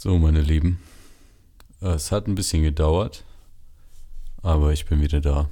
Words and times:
So, 0.00 0.16
meine 0.16 0.42
Lieben. 0.42 0.80
Es 1.80 2.12
hat 2.12 2.28
ein 2.28 2.36
bisschen 2.36 2.62
gedauert, 2.62 3.24
aber 4.42 4.72
ich 4.72 4.86
bin 4.86 5.00
wieder 5.00 5.20
da. 5.20 5.50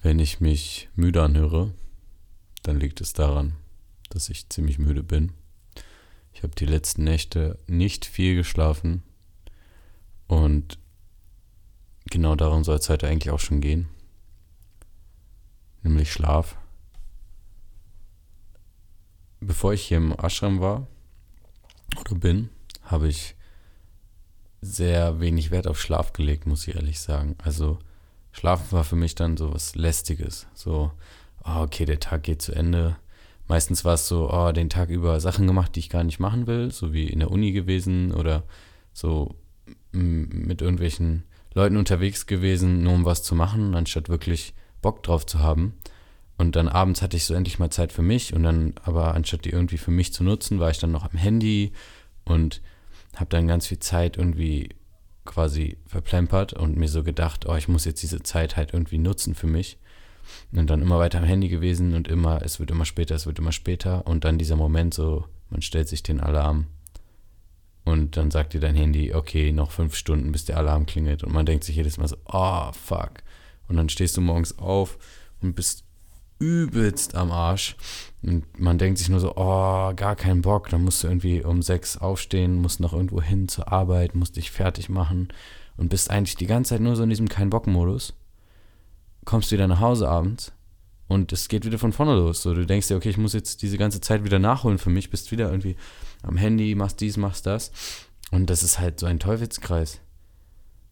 Wenn 0.00 0.18
ich 0.18 0.40
mich 0.40 0.88
müde 0.94 1.22
anhöre, 1.22 1.74
dann 2.62 2.80
liegt 2.80 3.02
es 3.02 3.12
daran, 3.12 3.56
dass 4.08 4.30
ich 4.30 4.48
ziemlich 4.48 4.78
müde 4.78 5.02
bin. 5.02 5.32
Ich 6.32 6.42
habe 6.44 6.54
die 6.54 6.64
letzten 6.64 7.04
Nächte 7.04 7.58
nicht 7.66 8.06
viel 8.06 8.36
geschlafen 8.36 9.02
und 10.26 10.78
genau 12.06 12.36
darum 12.36 12.64
soll 12.64 12.78
es 12.78 12.88
heute 12.88 13.06
eigentlich 13.06 13.34
auch 13.34 13.40
schon 13.40 13.60
gehen. 13.60 13.86
Nämlich 15.82 16.10
Schlaf. 16.10 16.56
Bevor 19.40 19.74
ich 19.74 19.82
hier 19.82 19.98
im 19.98 20.12
Ashram 20.12 20.58
war 20.60 20.86
oder 21.98 22.14
bin, 22.14 22.50
habe 22.82 23.08
ich 23.08 23.34
sehr 24.60 25.20
wenig 25.20 25.50
Wert 25.50 25.66
auf 25.66 25.80
Schlaf 25.80 26.12
gelegt, 26.12 26.46
muss 26.46 26.66
ich 26.66 26.74
ehrlich 26.74 27.00
sagen. 27.00 27.36
Also 27.38 27.78
Schlafen 28.32 28.72
war 28.72 28.84
für 28.84 28.96
mich 28.96 29.14
dann 29.14 29.36
so 29.36 29.52
was 29.52 29.74
Lästiges. 29.74 30.46
So, 30.54 30.92
oh, 31.44 31.60
okay, 31.62 31.84
der 31.84 32.00
Tag 32.00 32.24
geht 32.24 32.42
zu 32.42 32.52
Ende. 32.52 32.96
Meistens 33.48 33.84
war 33.84 33.94
es 33.94 34.08
so, 34.08 34.30
oh, 34.30 34.52
den 34.52 34.70
Tag 34.70 34.88
über 34.88 35.20
Sachen 35.20 35.46
gemacht, 35.46 35.76
die 35.76 35.80
ich 35.80 35.90
gar 35.90 36.04
nicht 36.04 36.18
machen 36.18 36.46
will, 36.46 36.70
so 36.70 36.92
wie 36.92 37.08
in 37.08 37.20
der 37.20 37.30
Uni 37.30 37.52
gewesen 37.52 38.12
oder 38.12 38.42
so 38.92 39.36
mit 39.92 40.62
irgendwelchen 40.62 41.24
Leuten 41.54 41.76
unterwegs 41.76 42.26
gewesen, 42.26 42.82
nur 42.82 42.92
um 42.92 43.04
was 43.04 43.22
zu 43.22 43.34
machen, 43.34 43.74
anstatt 43.74 44.08
wirklich 44.08 44.52
Bock 44.82 45.02
drauf 45.02 45.24
zu 45.24 45.38
haben. 45.38 45.74
Und 46.38 46.56
dann 46.56 46.68
abends 46.68 47.00
hatte 47.00 47.16
ich 47.16 47.24
so 47.24 47.34
endlich 47.34 47.58
mal 47.58 47.70
Zeit 47.70 47.92
für 47.92 48.02
mich 48.02 48.34
und 48.34 48.42
dann, 48.42 48.74
aber 48.84 49.14
anstatt 49.14 49.44
die 49.44 49.50
irgendwie 49.50 49.78
für 49.78 49.90
mich 49.90 50.12
zu 50.12 50.22
nutzen, 50.22 50.60
war 50.60 50.70
ich 50.70 50.78
dann 50.78 50.92
noch 50.92 51.10
am 51.10 51.18
Handy 51.18 51.72
und 52.24 52.60
habe 53.14 53.30
dann 53.30 53.48
ganz 53.48 53.66
viel 53.66 53.78
Zeit 53.78 54.18
irgendwie 54.18 54.70
quasi 55.24 55.78
verplempert 55.86 56.52
und 56.52 56.76
mir 56.76 56.88
so 56.88 57.02
gedacht, 57.02 57.46
oh, 57.48 57.56
ich 57.56 57.68
muss 57.68 57.84
jetzt 57.84 58.02
diese 58.02 58.22
Zeit 58.22 58.56
halt 58.56 58.72
irgendwie 58.74 58.98
nutzen 58.98 59.34
für 59.34 59.46
mich. 59.46 59.78
Und 60.52 60.68
dann 60.68 60.82
immer 60.82 60.98
weiter 60.98 61.18
am 61.18 61.24
Handy 61.24 61.48
gewesen 61.48 61.94
und 61.94 62.08
immer, 62.08 62.42
es 62.42 62.58
wird 62.58 62.70
immer 62.70 62.84
später, 62.84 63.14
es 63.14 63.26
wird 63.26 63.38
immer 63.38 63.52
später. 63.52 64.06
Und 64.06 64.24
dann 64.24 64.38
dieser 64.38 64.56
Moment 64.56 64.92
so, 64.92 65.24
man 65.50 65.62
stellt 65.62 65.88
sich 65.88 66.02
den 66.02 66.20
Alarm 66.20 66.66
und 67.84 68.16
dann 68.16 68.32
sagt 68.32 68.52
dir 68.52 68.60
dein 68.60 68.74
Handy, 68.74 69.14
okay, 69.14 69.52
noch 69.52 69.70
fünf 69.70 69.94
Stunden, 69.94 70.32
bis 70.32 70.44
der 70.44 70.56
Alarm 70.56 70.86
klingelt. 70.86 71.22
Und 71.22 71.32
man 71.32 71.46
denkt 71.46 71.62
sich 71.62 71.76
jedes 71.76 71.98
Mal 71.98 72.08
so, 72.08 72.16
oh, 72.26 72.72
fuck. 72.72 73.22
Und 73.68 73.76
dann 73.76 73.88
stehst 73.88 74.16
du 74.16 74.20
morgens 74.20 74.58
auf 74.58 74.98
und 75.40 75.54
bist 75.54 75.85
übelst 76.38 77.14
am 77.14 77.30
Arsch. 77.30 77.76
Und 78.22 78.58
man 78.58 78.78
denkt 78.78 78.98
sich 78.98 79.08
nur 79.08 79.20
so, 79.20 79.36
oh, 79.36 79.92
gar 79.94 80.16
keinen 80.16 80.42
Bock. 80.42 80.68
Dann 80.68 80.84
musst 80.84 81.02
du 81.02 81.08
irgendwie 81.08 81.42
um 81.42 81.62
sechs 81.62 81.96
aufstehen, 81.96 82.60
musst 82.60 82.80
noch 82.80 82.92
irgendwo 82.92 83.22
hin 83.22 83.48
zur 83.48 83.72
Arbeit, 83.72 84.14
musst 84.14 84.36
dich 84.36 84.50
fertig 84.50 84.88
machen 84.88 85.28
und 85.76 85.88
bist 85.88 86.10
eigentlich 86.10 86.36
die 86.36 86.46
ganze 86.46 86.70
Zeit 86.70 86.80
nur 86.80 86.96
so 86.96 87.02
in 87.02 87.10
diesem 87.10 87.28
Kein-Bock-Modus. 87.28 88.14
Kommst 89.24 89.52
wieder 89.52 89.66
nach 89.66 89.80
Hause 89.80 90.08
abends 90.08 90.52
und 91.08 91.32
es 91.32 91.48
geht 91.48 91.64
wieder 91.64 91.78
von 91.78 91.92
vorne 91.92 92.14
los. 92.14 92.42
So, 92.42 92.54
du 92.54 92.66
denkst 92.66 92.88
dir, 92.88 92.96
okay, 92.96 93.10
ich 93.10 93.18
muss 93.18 93.32
jetzt 93.32 93.62
diese 93.62 93.78
ganze 93.78 94.00
Zeit 94.00 94.24
wieder 94.24 94.38
nachholen 94.38 94.78
für 94.78 94.90
mich, 94.90 95.10
bist 95.10 95.32
wieder 95.32 95.50
irgendwie 95.50 95.76
am 96.22 96.36
Handy, 96.36 96.74
machst 96.74 97.00
dies, 97.00 97.16
machst 97.16 97.46
das. 97.46 97.72
Und 98.30 98.50
das 98.50 98.62
ist 98.62 98.78
halt 98.78 99.00
so 99.00 99.06
ein 99.06 99.20
Teufelskreis. 99.20 100.00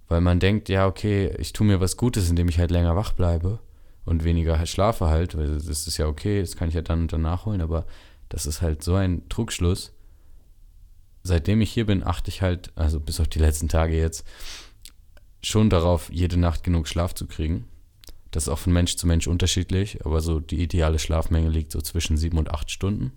Weil 0.09 0.21
man 0.21 0.39
denkt, 0.39 0.69
ja, 0.69 0.87
okay, 0.87 1.35
ich 1.39 1.53
tue 1.53 1.67
mir 1.67 1.81
was 1.81 1.97
Gutes, 1.97 2.29
indem 2.29 2.49
ich 2.49 2.59
halt 2.59 2.71
länger 2.71 2.95
wach 2.95 3.13
bleibe 3.13 3.59
und 4.05 4.25
weniger 4.25 4.59
halt 4.59 4.69
schlafe 4.69 5.07
halt, 5.07 5.37
weil 5.37 5.49
das 5.55 5.87
ist 5.87 5.97
ja 5.97 6.07
okay, 6.07 6.41
das 6.41 6.57
kann 6.57 6.69
ich 6.69 6.75
ja 6.75 6.83
dann 6.83 7.03
und 7.03 7.13
dann 7.13 7.23
nachholen, 7.23 7.61
aber 7.61 7.87
das 8.29 8.47
ist 8.47 8.63
halt 8.63 8.83
so 8.83 8.95
ein 8.95 9.29
Trugschluss. 9.29 9.93
Seitdem 11.23 11.61
ich 11.61 11.71
hier 11.71 11.87
bin, 11.87 12.05
achte 12.05 12.31
ich 12.31 12.43
halt, 12.43 12.73
also 12.77 13.01
bis 13.01 13.21
auf 13.21 13.29
die 13.29 13.39
letzten 13.39 13.69
Tage 13.69 13.97
jetzt, 13.97 14.27
schon 15.41 15.71
darauf, 15.71 16.11
jede 16.13 16.39
Nacht 16.39 16.65
genug 16.65 16.89
Schlaf 16.89 17.15
zu 17.15 17.27
kriegen. 17.27 17.67
Das 18.31 18.45
ist 18.45 18.49
auch 18.49 18.59
von 18.59 18.73
Mensch 18.73 18.97
zu 18.97 19.07
Mensch 19.07 19.27
unterschiedlich, 19.27 20.05
aber 20.05 20.21
so 20.21 20.41
die 20.41 20.63
ideale 20.63 20.99
Schlafmenge 20.99 21.49
liegt 21.49 21.73
so 21.73 21.81
zwischen 21.81 22.17
sieben 22.17 22.39
und 22.39 22.51
acht 22.51 22.71
Stunden. 22.71 23.13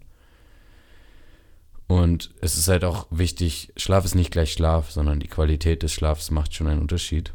Und 1.88 2.32
es 2.42 2.58
ist 2.58 2.68
halt 2.68 2.84
auch 2.84 3.08
wichtig, 3.10 3.72
Schlaf 3.78 4.06
ist 4.06 4.16
nicht 4.16 4.32
gleich 4.32 4.52
Schlaf, 4.52 4.92
sondern 4.92 5.20
die 5.20 5.30
Qualität 5.30 5.84
des 5.84 5.94
Schlafs 5.94 6.32
macht 6.32 6.54
schon 6.54 6.68
einen 6.68 6.82
Unterschied. 6.82 7.34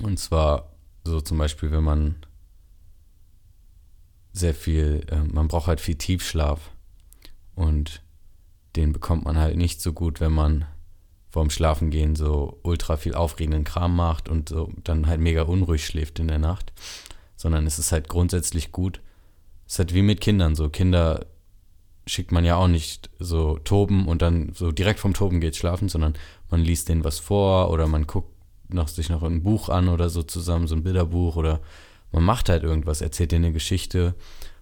Und 0.00 0.18
zwar 0.18 0.72
so 1.04 1.20
zum 1.20 1.38
Beispiel, 1.38 1.72
wenn 1.72 1.82
man 1.82 2.16
sehr 4.32 4.54
viel, 4.54 5.04
äh, 5.10 5.22
man 5.32 5.48
braucht 5.48 5.66
halt 5.66 5.80
viel 5.80 5.96
Tiefschlaf. 5.96 6.70
Und 7.54 8.02
den 8.76 8.92
bekommt 8.92 9.24
man 9.24 9.36
halt 9.36 9.56
nicht 9.56 9.80
so 9.80 9.92
gut, 9.92 10.20
wenn 10.20 10.32
man 10.32 10.64
vorm 11.28 11.50
Schlafengehen 11.50 12.14
so 12.16 12.58
ultra 12.62 12.96
viel 12.96 13.14
aufregenden 13.14 13.64
Kram 13.64 13.96
macht 13.96 14.28
und 14.28 14.50
so 14.50 14.70
dann 14.84 15.06
halt 15.06 15.20
mega 15.20 15.42
unruhig 15.42 15.86
schläft 15.86 16.18
in 16.18 16.28
der 16.28 16.38
Nacht. 16.38 16.72
Sondern 17.36 17.66
es 17.66 17.78
ist 17.78 17.92
halt 17.92 18.08
grundsätzlich 18.08 18.72
gut. 18.72 19.00
Es 19.66 19.74
ist 19.74 19.78
halt 19.78 19.94
wie 19.94 20.02
mit 20.02 20.20
Kindern 20.20 20.54
so. 20.54 20.68
Kinder 20.68 21.26
schickt 22.06 22.32
man 22.32 22.44
ja 22.44 22.56
auch 22.56 22.68
nicht 22.68 23.10
so 23.18 23.58
toben 23.58 24.08
und 24.08 24.22
dann 24.22 24.52
so 24.54 24.72
direkt 24.72 25.00
vom 25.00 25.14
Toben 25.14 25.40
geht 25.40 25.56
schlafen, 25.56 25.88
sondern 25.88 26.14
man 26.50 26.60
liest 26.60 26.88
denen 26.88 27.04
was 27.04 27.18
vor 27.18 27.70
oder 27.70 27.86
man 27.86 28.06
guckt 28.06 28.32
noch, 28.68 28.88
sich 28.88 29.08
noch 29.08 29.22
ein 29.22 29.42
Buch 29.42 29.68
an 29.68 29.88
oder 29.88 30.10
so 30.10 30.22
zusammen, 30.22 30.66
so 30.66 30.74
ein 30.74 30.82
Bilderbuch 30.82 31.36
oder 31.36 31.60
man 32.12 32.24
macht 32.24 32.48
halt 32.48 32.62
irgendwas, 32.62 33.00
erzählt 33.00 33.32
dir 33.32 33.36
eine 33.36 33.52
Geschichte 33.52 34.14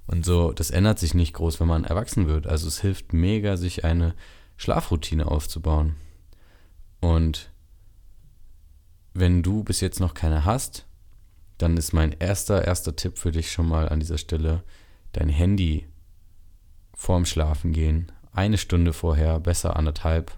und 0.07 0.25
so. 0.25 0.53
Das 0.53 0.71
ändert 0.71 0.99
sich 0.99 1.15
nicht 1.15 1.35
groß, 1.35 1.61
wenn 1.61 1.67
man 1.69 1.85
erwachsen 1.85 2.27
wird. 2.27 2.47
Also 2.47 2.69
es 2.69 2.81
hilft 2.81 3.13
mega, 3.13 3.57
sich 3.57 3.85
eine 3.85 4.15
Schlafroutine 4.57 5.27
aufzubauen. 5.27 5.97
Und 7.01 7.51
wenn 9.15 9.43
du 9.43 9.65
bis 9.65 9.81
jetzt 9.81 10.01
noch 10.01 10.15
keine 10.15 10.45
hast, 10.45 10.87
dann 11.59 11.77
ist 11.77 11.93
mein 11.93 12.13
erster, 12.13 12.65
erster 12.65 12.97
Tipp 12.97 13.19
für 13.19 13.33
dich 13.33 13.51
schon 13.51 13.69
mal 13.69 13.89
an 13.89 14.01
dieser 14.01 14.19
Stelle, 14.19 14.63
dein 15.13 15.29
Handy 15.29 15.87
vorm 16.95 17.27
Schlafen 17.27 17.73
gehen, 17.73 18.13
eine 18.33 18.59
Stunde 18.59 18.93
vorher, 18.93 19.41
besser 19.41 19.77
anderthalb, 19.77 20.37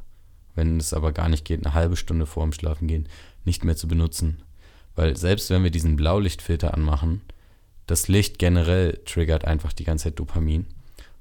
wenn 0.54 0.78
es 0.78 0.94
aber 0.94 1.12
gar 1.12 1.28
nicht 1.28 1.44
geht, 1.44 1.64
eine 1.64 1.74
halbe 1.74 1.96
Stunde 1.96 2.26
vorm 2.26 2.52
Schlafen 2.52 2.88
gehen, 2.88 3.08
nicht 3.44 3.64
mehr 3.64 3.76
zu 3.76 3.86
benutzen. 3.86 4.42
Weil 4.94 5.16
selbst 5.16 5.50
wenn 5.50 5.64
wir 5.64 5.70
diesen 5.70 5.96
Blaulichtfilter 5.96 6.74
anmachen, 6.74 7.22
das 7.86 8.08
Licht 8.08 8.38
generell 8.38 9.00
triggert 9.04 9.44
einfach 9.44 9.72
die 9.72 9.84
ganze 9.84 10.04
Zeit 10.04 10.18
Dopamin 10.18 10.66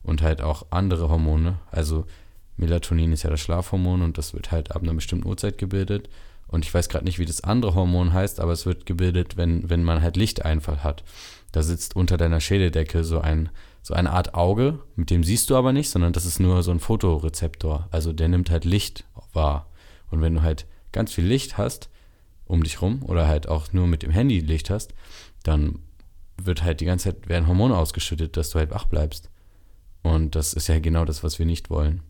und 0.03 0.21
halt 0.21 0.41
auch 0.41 0.67
andere 0.69 1.09
Hormone. 1.09 1.59
Also 1.71 2.05
Melatonin 2.57 3.13
ist 3.13 3.23
ja 3.23 3.29
das 3.29 3.39
Schlafhormon 3.39 4.01
und 4.01 4.17
das 4.17 4.33
wird 4.33 4.51
halt 4.51 4.71
ab 4.75 4.83
einer 4.83 4.93
bestimmten 4.93 5.27
Uhrzeit 5.27 5.57
gebildet. 5.57 6.09
Und 6.47 6.65
ich 6.65 6.73
weiß 6.73 6.89
gerade 6.89 7.05
nicht, 7.05 7.17
wie 7.17 7.25
das 7.25 7.43
andere 7.43 7.75
Hormon 7.75 8.13
heißt, 8.13 8.39
aber 8.39 8.51
es 8.51 8.65
wird 8.65 8.85
gebildet, 8.85 9.37
wenn, 9.37 9.69
wenn 9.69 9.83
man 9.83 10.01
halt 10.01 10.17
Lichteinfall 10.17 10.83
hat. 10.83 11.03
Da 11.53 11.63
sitzt 11.63 11.95
unter 11.95 12.17
deiner 12.17 12.41
Schädeldecke 12.41 13.03
so 13.03 13.19
ein 13.19 13.49
so 13.83 13.93
eine 13.93 14.11
Art 14.11 14.35
Auge, 14.35 14.79
mit 14.95 15.09
dem 15.09 15.23
siehst 15.23 15.49
du 15.49 15.55
aber 15.55 15.73
nicht, 15.73 15.89
sondern 15.89 16.13
das 16.13 16.25
ist 16.25 16.39
nur 16.39 16.61
so 16.63 16.71
ein 16.71 16.79
Fotorezeptor. 16.79 17.87
Also 17.91 18.13
der 18.13 18.27
nimmt 18.27 18.51
halt 18.51 18.65
Licht 18.65 19.05
wahr. 19.33 19.67
Und 20.11 20.21
wenn 20.21 20.35
du 20.35 20.41
halt 20.41 20.65
ganz 20.91 21.13
viel 21.13 21.25
Licht 21.25 21.57
hast, 21.57 21.89
um 22.51 22.63
dich 22.63 22.81
rum 22.81 23.01
oder 23.03 23.27
halt 23.27 23.47
auch 23.47 23.71
nur 23.73 23.87
mit 23.87 24.03
dem 24.03 24.11
Handy 24.11 24.39
Licht 24.39 24.69
hast, 24.69 24.93
dann 25.43 25.79
wird 26.37 26.63
halt 26.63 26.81
die 26.81 26.85
ganze 26.85 27.11
Zeit 27.11 27.29
werden 27.29 27.47
Hormone 27.47 27.75
ausgeschüttet, 27.77 28.35
dass 28.37 28.49
du 28.49 28.59
halt 28.59 28.71
wach 28.71 28.85
bleibst. 28.85 29.29
Und 30.03 30.35
das 30.35 30.53
ist 30.53 30.67
ja 30.67 30.79
genau 30.79 31.05
das, 31.05 31.23
was 31.23 31.39
wir 31.39 31.45
nicht 31.45 31.69
wollen. 31.69 32.01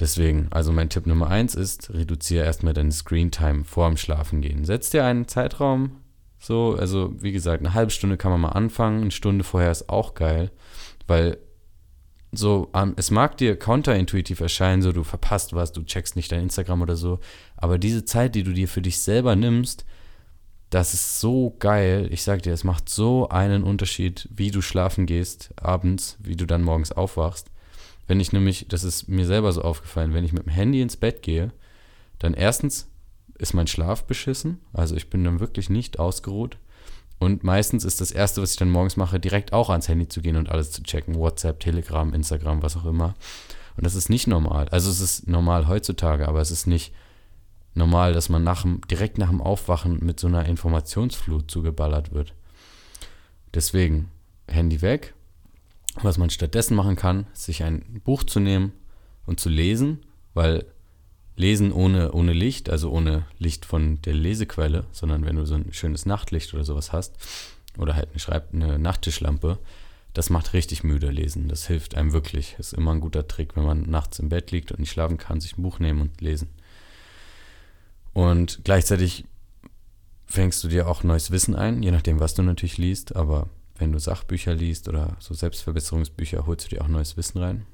Deswegen, 0.00 0.48
also 0.50 0.72
mein 0.72 0.90
Tipp 0.90 1.06
Nummer 1.06 1.28
eins 1.28 1.54
ist, 1.54 1.94
reduziere 1.94 2.44
erstmal 2.44 2.74
deine 2.74 2.90
Screentime 2.90 3.64
vor 3.64 3.88
dem 3.88 3.96
Schlafengehen. 3.96 4.64
Setz 4.64 4.90
dir 4.90 5.04
einen 5.04 5.28
Zeitraum, 5.28 5.92
so, 6.40 6.76
also 6.78 7.14
wie 7.22 7.32
gesagt, 7.32 7.60
eine 7.60 7.74
halbe 7.74 7.92
Stunde 7.92 8.16
kann 8.16 8.32
man 8.32 8.40
mal 8.40 8.48
anfangen, 8.50 9.02
eine 9.02 9.12
Stunde 9.12 9.44
vorher 9.44 9.70
ist 9.70 9.88
auch 9.88 10.14
geil, 10.14 10.50
weil 11.06 11.38
so, 12.36 12.68
um, 12.72 12.94
es 12.96 13.10
mag 13.10 13.36
dir 13.36 13.56
counterintuitiv 13.56 14.40
erscheinen, 14.40 14.82
so 14.82 14.92
du 14.92 15.04
verpasst 15.04 15.52
was, 15.52 15.72
du 15.72 15.82
checkst 15.82 16.16
nicht 16.16 16.32
dein 16.32 16.44
Instagram 16.44 16.82
oder 16.82 16.96
so, 16.96 17.20
aber 17.56 17.78
diese 17.78 18.04
Zeit, 18.04 18.34
die 18.34 18.42
du 18.42 18.52
dir 18.52 18.68
für 18.68 18.82
dich 18.82 18.98
selber 18.98 19.36
nimmst, 19.36 19.84
das 20.70 20.92
ist 20.92 21.20
so 21.20 21.54
geil. 21.60 22.08
Ich 22.10 22.24
sag 22.24 22.42
dir, 22.42 22.52
es 22.52 22.64
macht 22.64 22.88
so 22.88 23.28
einen 23.28 23.62
Unterschied, 23.62 24.28
wie 24.34 24.50
du 24.50 24.60
schlafen 24.60 25.06
gehst 25.06 25.50
abends, 25.56 26.16
wie 26.18 26.34
du 26.34 26.46
dann 26.46 26.62
morgens 26.62 26.90
aufwachst. 26.90 27.50
Wenn 28.08 28.18
ich 28.18 28.32
nämlich, 28.32 28.66
das 28.68 28.82
ist 28.82 29.08
mir 29.08 29.24
selber 29.24 29.52
so 29.52 29.62
aufgefallen, 29.62 30.14
wenn 30.14 30.24
ich 30.24 30.32
mit 30.32 30.46
dem 30.46 30.52
Handy 30.52 30.82
ins 30.82 30.96
Bett 30.96 31.22
gehe, 31.22 31.52
dann 32.18 32.34
erstens 32.34 32.88
ist 33.38 33.54
mein 33.54 33.66
Schlaf 33.66 34.04
beschissen, 34.04 34.58
also 34.72 34.96
ich 34.96 35.10
bin 35.10 35.24
dann 35.24 35.40
wirklich 35.40 35.70
nicht 35.70 35.98
ausgeruht. 35.98 36.58
Und 37.18 37.44
meistens 37.44 37.84
ist 37.84 38.00
das 38.00 38.10
Erste, 38.10 38.42
was 38.42 38.52
ich 38.52 38.56
dann 38.56 38.70
morgens 38.70 38.96
mache, 38.96 39.20
direkt 39.20 39.52
auch 39.52 39.70
ans 39.70 39.88
Handy 39.88 40.08
zu 40.08 40.20
gehen 40.20 40.36
und 40.36 40.50
alles 40.50 40.72
zu 40.72 40.82
checken. 40.82 41.14
WhatsApp, 41.14 41.60
Telegram, 41.60 42.12
Instagram, 42.12 42.62
was 42.62 42.76
auch 42.76 42.84
immer. 42.84 43.14
Und 43.76 43.86
das 43.86 43.94
ist 43.94 44.10
nicht 44.10 44.26
normal. 44.26 44.68
Also 44.68 44.90
es 44.90 45.00
ist 45.00 45.28
normal 45.28 45.68
heutzutage, 45.68 46.28
aber 46.28 46.40
es 46.40 46.50
ist 46.50 46.66
nicht 46.66 46.92
normal, 47.74 48.12
dass 48.12 48.28
man 48.28 48.44
nach 48.44 48.62
dem, 48.62 48.80
direkt 48.88 49.18
nach 49.18 49.30
dem 49.30 49.40
Aufwachen 49.40 50.04
mit 50.04 50.20
so 50.20 50.26
einer 50.26 50.46
Informationsflut 50.46 51.50
zugeballert 51.50 52.12
wird. 52.12 52.34
Deswegen 53.52 54.10
Handy 54.46 54.82
weg. 54.82 55.14
Was 56.02 56.18
man 56.18 56.30
stattdessen 56.30 56.74
machen 56.74 56.96
kann, 56.96 57.26
ist 57.32 57.44
sich 57.44 57.62
ein 57.62 58.00
Buch 58.04 58.24
zu 58.24 58.40
nehmen 58.40 58.72
und 59.26 59.38
zu 59.38 59.48
lesen, 59.48 60.04
weil 60.34 60.66
Lesen 61.36 61.72
ohne, 61.72 62.12
ohne 62.12 62.32
Licht, 62.32 62.70
also 62.70 62.90
ohne 62.90 63.26
Licht 63.38 63.64
von 63.64 64.00
der 64.02 64.14
Lesequelle, 64.14 64.84
sondern 64.92 65.24
wenn 65.24 65.36
du 65.36 65.46
so 65.46 65.54
ein 65.54 65.72
schönes 65.72 66.06
Nachtlicht 66.06 66.54
oder 66.54 66.64
sowas 66.64 66.92
hast, 66.92 67.16
oder 67.76 67.96
halt 67.96 68.10
eine, 68.10 68.18
Schreib 68.20 68.52
eine 68.52 68.78
Nachttischlampe, 68.78 69.58
das 70.12 70.30
macht 70.30 70.52
richtig 70.52 70.84
müde 70.84 71.10
lesen. 71.10 71.48
Das 71.48 71.66
hilft 71.66 71.96
einem 71.96 72.12
wirklich. 72.12 72.54
Ist 72.58 72.72
immer 72.72 72.92
ein 72.92 73.00
guter 73.00 73.26
Trick, 73.26 73.56
wenn 73.56 73.64
man 73.64 73.82
nachts 73.82 74.20
im 74.20 74.28
Bett 74.28 74.52
liegt 74.52 74.70
und 74.70 74.78
nicht 74.78 74.92
schlafen 74.92 75.18
kann, 75.18 75.40
sich 75.40 75.58
ein 75.58 75.62
Buch 75.62 75.80
nehmen 75.80 76.00
und 76.00 76.20
lesen. 76.20 76.50
Und 78.12 78.60
gleichzeitig 78.62 79.24
fängst 80.26 80.62
du 80.62 80.68
dir 80.68 80.88
auch 80.88 81.02
neues 81.02 81.32
Wissen 81.32 81.56
ein, 81.56 81.82
je 81.82 81.90
nachdem, 81.90 82.20
was 82.20 82.34
du 82.34 82.42
natürlich 82.42 82.78
liest. 82.78 83.16
Aber 83.16 83.48
wenn 83.76 83.90
du 83.90 83.98
Sachbücher 83.98 84.54
liest 84.54 84.88
oder 84.88 85.16
so 85.18 85.34
Selbstverbesserungsbücher, 85.34 86.46
holst 86.46 86.66
du 86.66 86.76
dir 86.76 86.82
auch 86.82 86.88
neues 86.88 87.16
Wissen 87.16 87.38
rein. 87.38 87.66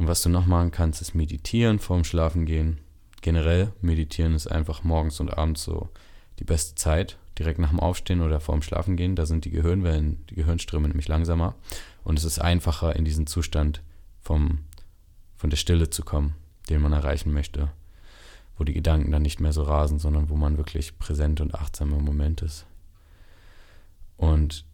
Und 0.00 0.08
was 0.08 0.22
du 0.22 0.30
noch 0.30 0.46
machen 0.46 0.70
kannst, 0.70 1.02
ist 1.02 1.14
meditieren 1.14 1.78
vorm 1.78 2.04
Schlafengehen. 2.04 2.78
Generell 3.20 3.70
meditieren 3.82 4.34
ist 4.34 4.46
einfach 4.46 4.82
morgens 4.82 5.20
und 5.20 5.36
abends 5.36 5.62
so 5.62 5.90
die 6.38 6.44
beste 6.44 6.74
Zeit, 6.74 7.18
direkt 7.38 7.58
nach 7.58 7.68
dem 7.68 7.80
Aufstehen 7.80 8.22
oder 8.22 8.40
vorm 8.40 8.62
Schlafengehen. 8.62 9.14
Da 9.14 9.26
sind 9.26 9.44
die 9.44 9.50
Gehirnwellen, 9.50 10.24
die 10.30 10.36
Gehirnströme 10.36 10.88
nämlich 10.88 11.06
langsamer. 11.06 11.54
Und 12.02 12.18
es 12.18 12.24
ist 12.24 12.38
einfacher, 12.38 12.96
in 12.96 13.04
diesen 13.04 13.26
Zustand 13.26 13.82
vom, 14.22 14.60
von 15.36 15.50
der 15.50 15.58
Stille 15.58 15.90
zu 15.90 16.02
kommen, 16.02 16.34
den 16.70 16.80
man 16.80 16.94
erreichen 16.94 17.34
möchte. 17.34 17.68
Wo 18.56 18.64
die 18.64 18.72
Gedanken 18.72 19.12
dann 19.12 19.20
nicht 19.20 19.38
mehr 19.38 19.52
so 19.52 19.64
rasen, 19.64 19.98
sondern 19.98 20.30
wo 20.30 20.34
man 20.34 20.56
wirklich 20.56 20.98
präsent 20.98 21.42
und 21.42 21.54
achtsam 21.54 21.92
im 21.92 22.06
Moment 22.06 22.40
ist. 22.40 22.64
Und 24.16 24.64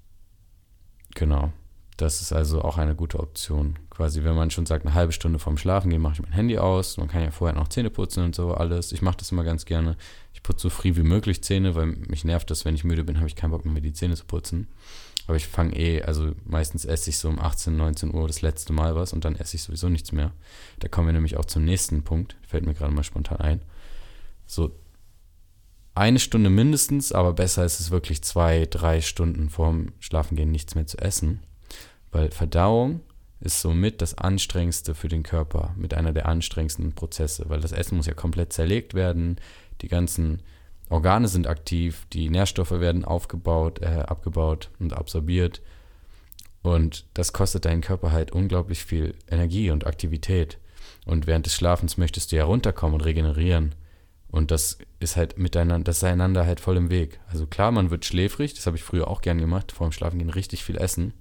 genau, 1.16 1.52
das 1.96 2.20
ist 2.20 2.32
also 2.32 2.62
auch 2.62 2.76
eine 2.76 2.94
gute 2.94 3.18
Option. 3.18 3.78
Quasi, 3.88 4.22
wenn 4.22 4.34
man 4.34 4.50
schon 4.50 4.66
sagt, 4.66 4.84
eine 4.84 4.94
halbe 4.94 5.12
Stunde 5.12 5.38
vorm 5.38 5.56
Schlafen 5.56 5.90
gehen, 5.90 6.02
mache 6.02 6.14
ich 6.14 6.22
mein 6.22 6.32
Handy 6.32 6.58
aus. 6.58 6.98
Man 6.98 7.08
kann 7.08 7.22
ja 7.22 7.30
vorher 7.30 7.56
noch 7.56 7.68
Zähne 7.68 7.88
putzen 7.88 8.24
und 8.24 8.34
so 8.34 8.52
alles. 8.52 8.92
Ich 8.92 9.00
mache 9.00 9.16
das 9.16 9.32
immer 9.32 9.44
ganz 9.44 9.64
gerne. 9.64 9.96
Ich 10.34 10.42
putze 10.42 10.62
so 10.62 10.70
früh 10.70 10.94
wie 10.96 11.02
möglich 11.02 11.42
Zähne, 11.42 11.74
weil 11.74 11.86
mich 11.86 12.24
nervt 12.24 12.50
das, 12.50 12.66
wenn 12.66 12.74
ich 12.74 12.84
müde 12.84 13.04
bin, 13.04 13.16
habe 13.16 13.28
ich 13.28 13.36
keinen 13.36 13.50
Bock 13.50 13.64
mehr, 13.64 13.80
die 13.80 13.94
Zähne 13.94 14.14
zu 14.14 14.26
putzen. 14.26 14.68
Aber 15.26 15.36
ich 15.36 15.46
fange 15.46 15.74
eh, 15.76 16.02
also 16.02 16.32
meistens 16.44 16.84
esse 16.84 17.10
ich 17.10 17.18
so 17.18 17.28
um 17.28 17.40
18, 17.40 17.76
19 17.76 18.14
Uhr 18.14 18.26
das 18.26 18.42
letzte 18.42 18.72
Mal 18.72 18.94
was 18.94 19.12
und 19.12 19.24
dann 19.24 19.34
esse 19.34 19.56
ich 19.56 19.62
sowieso 19.62 19.88
nichts 19.88 20.12
mehr. 20.12 20.32
Da 20.80 20.88
kommen 20.88 21.08
wir 21.08 21.14
nämlich 21.14 21.38
auch 21.38 21.46
zum 21.46 21.64
nächsten 21.64 22.04
Punkt. 22.04 22.36
Fällt 22.46 22.66
mir 22.66 22.74
gerade 22.74 22.92
mal 22.92 23.04
spontan 23.04 23.40
ein. 23.40 23.62
So 24.46 24.72
eine 25.94 26.18
Stunde 26.18 26.50
mindestens, 26.50 27.10
aber 27.12 27.32
besser 27.32 27.64
ist 27.64 27.80
es 27.80 27.90
wirklich 27.90 28.22
zwei, 28.22 28.66
drei 28.66 29.00
Stunden 29.00 29.48
vorm 29.48 29.92
Schlafengehen 29.98 30.52
nichts 30.52 30.74
mehr 30.74 30.86
zu 30.86 30.98
essen. 30.98 31.40
Weil 32.16 32.30
Verdauung 32.30 33.00
ist 33.40 33.60
somit 33.60 34.00
das 34.00 34.16
anstrengendste 34.16 34.94
für 34.94 35.08
den 35.08 35.22
Körper, 35.22 35.74
mit 35.76 35.92
einer 35.92 36.14
der 36.14 36.26
anstrengendsten 36.26 36.94
Prozesse, 36.94 37.44
weil 37.50 37.60
das 37.60 37.72
Essen 37.72 37.98
muss 37.98 38.06
ja 38.06 38.14
komplett 38.14 38.54
zerlegt 38.54 38.94
werden, 38.94 39.36
die 39.82 39.88
ganzen 39.88 40.40
Organe 40.88 41.28
sind 41.28 41.46
aktiv, 41.46 42.06
die 42.14 42.30
Nährstoffe 42.30 42.70
werden 42.70 43.04
aufgebaut, 43.04 43.82
äh, 43.82 44.04
abgebaut 44.06 44.70
und 44.78 44.94
absorbiert. 44.94 45.60
Und 46.62 47.04
das 47.12 47.34
kostet 47.34 47.66
deinen 47.66 47.82
Körper 47.82 48.12
halt 48.12 48.32
unglaublich 48.32 48.82
viel 48.82 49.14
Energie 49.30 49.70
und 49.70 49.86
Aktivität. 49.86 50.56
Und 51.04 51.26
während 51.26 51.44
des 51.44 51.54
Schlafens 51.54 51.98
möchtest 51.98 52.32
du 52.32 52.36
ja 52.36 52.46
runterkommen 52.46 52.94
und 52.94 53.04
regenerieren. 53.04 53.74
Und 54.28 54.50
das 54.50 54.78
ist 55.00 55.16
halt 55.16 55.36
miteinander, 55.36 55.84
das 55.84 55.98
ist 55.98 56.04
einander 56.04 56.46
halt 56.46 56.60
voll 56.60 56.78
im 56.78 56.88
Weg. 56.88 57.20
Also 57.28 57.46
klar, 57.46 57.72
man 57.72 57.90
wird 57.90 58.06
schläfrig, 58.06 58.54
das 58.54 58.66
habe 58.66 58.78
ich 58.78 58.84
früher 58.84 59.08
auch 59.08 59.20
gern 59.20 59.38
gemacht, 59.38 59.72
vor 59.72 59.86
dem 59.86 59.92
Schlafengehen 59.92 60.30
richtig 60.30 60.64
viel 60.64 60.78
essen 60.78 61.12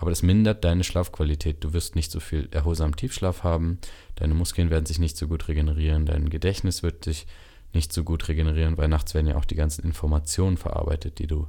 aber 0.00 0.10
das 0.10 0.22
mindert 0.22 0.64
deine 0.64 0.82
Schlafqualität. 0.82 1.62
Du 1.62 1.74
wirst 1.74 1.94
nicht 1.94 2.10
so 2.10 2.20
viel 2.20 2.48
erholsamen 2.52 2.96
Tiefschlaf 2.96 3.44
haben, 3.44 3.78
deine 4.16 4.32
Muskeln 4.32 4.70
werden 4.70 4.86
sich 4.86 4.98
nicht 4.98 5.14
so 5.14 5.28
gut 5.28 5.46
regenerieren, 5.46 6.06
dein 6.06 6.30
Gedächtnis 6.30 6.82
wird 6.82 7.04
sich 7.04 7.26
nicht 7.74 7.92
so 7.92 8.02
gut 8.02 8.26
regenerieren, 8.28 8.78
weil 8.78 8.88
nachts 8.88 9.12
werden 9.12 9.26
ja 9.26 9.36
auch 9.36 9.44
die 9.44 9.56
ganzen 9.56 9.84
Informationen 9.84 10.56
verarbeitet, 10.56 11.18
die 11.18 11.26
du 11.26 11.48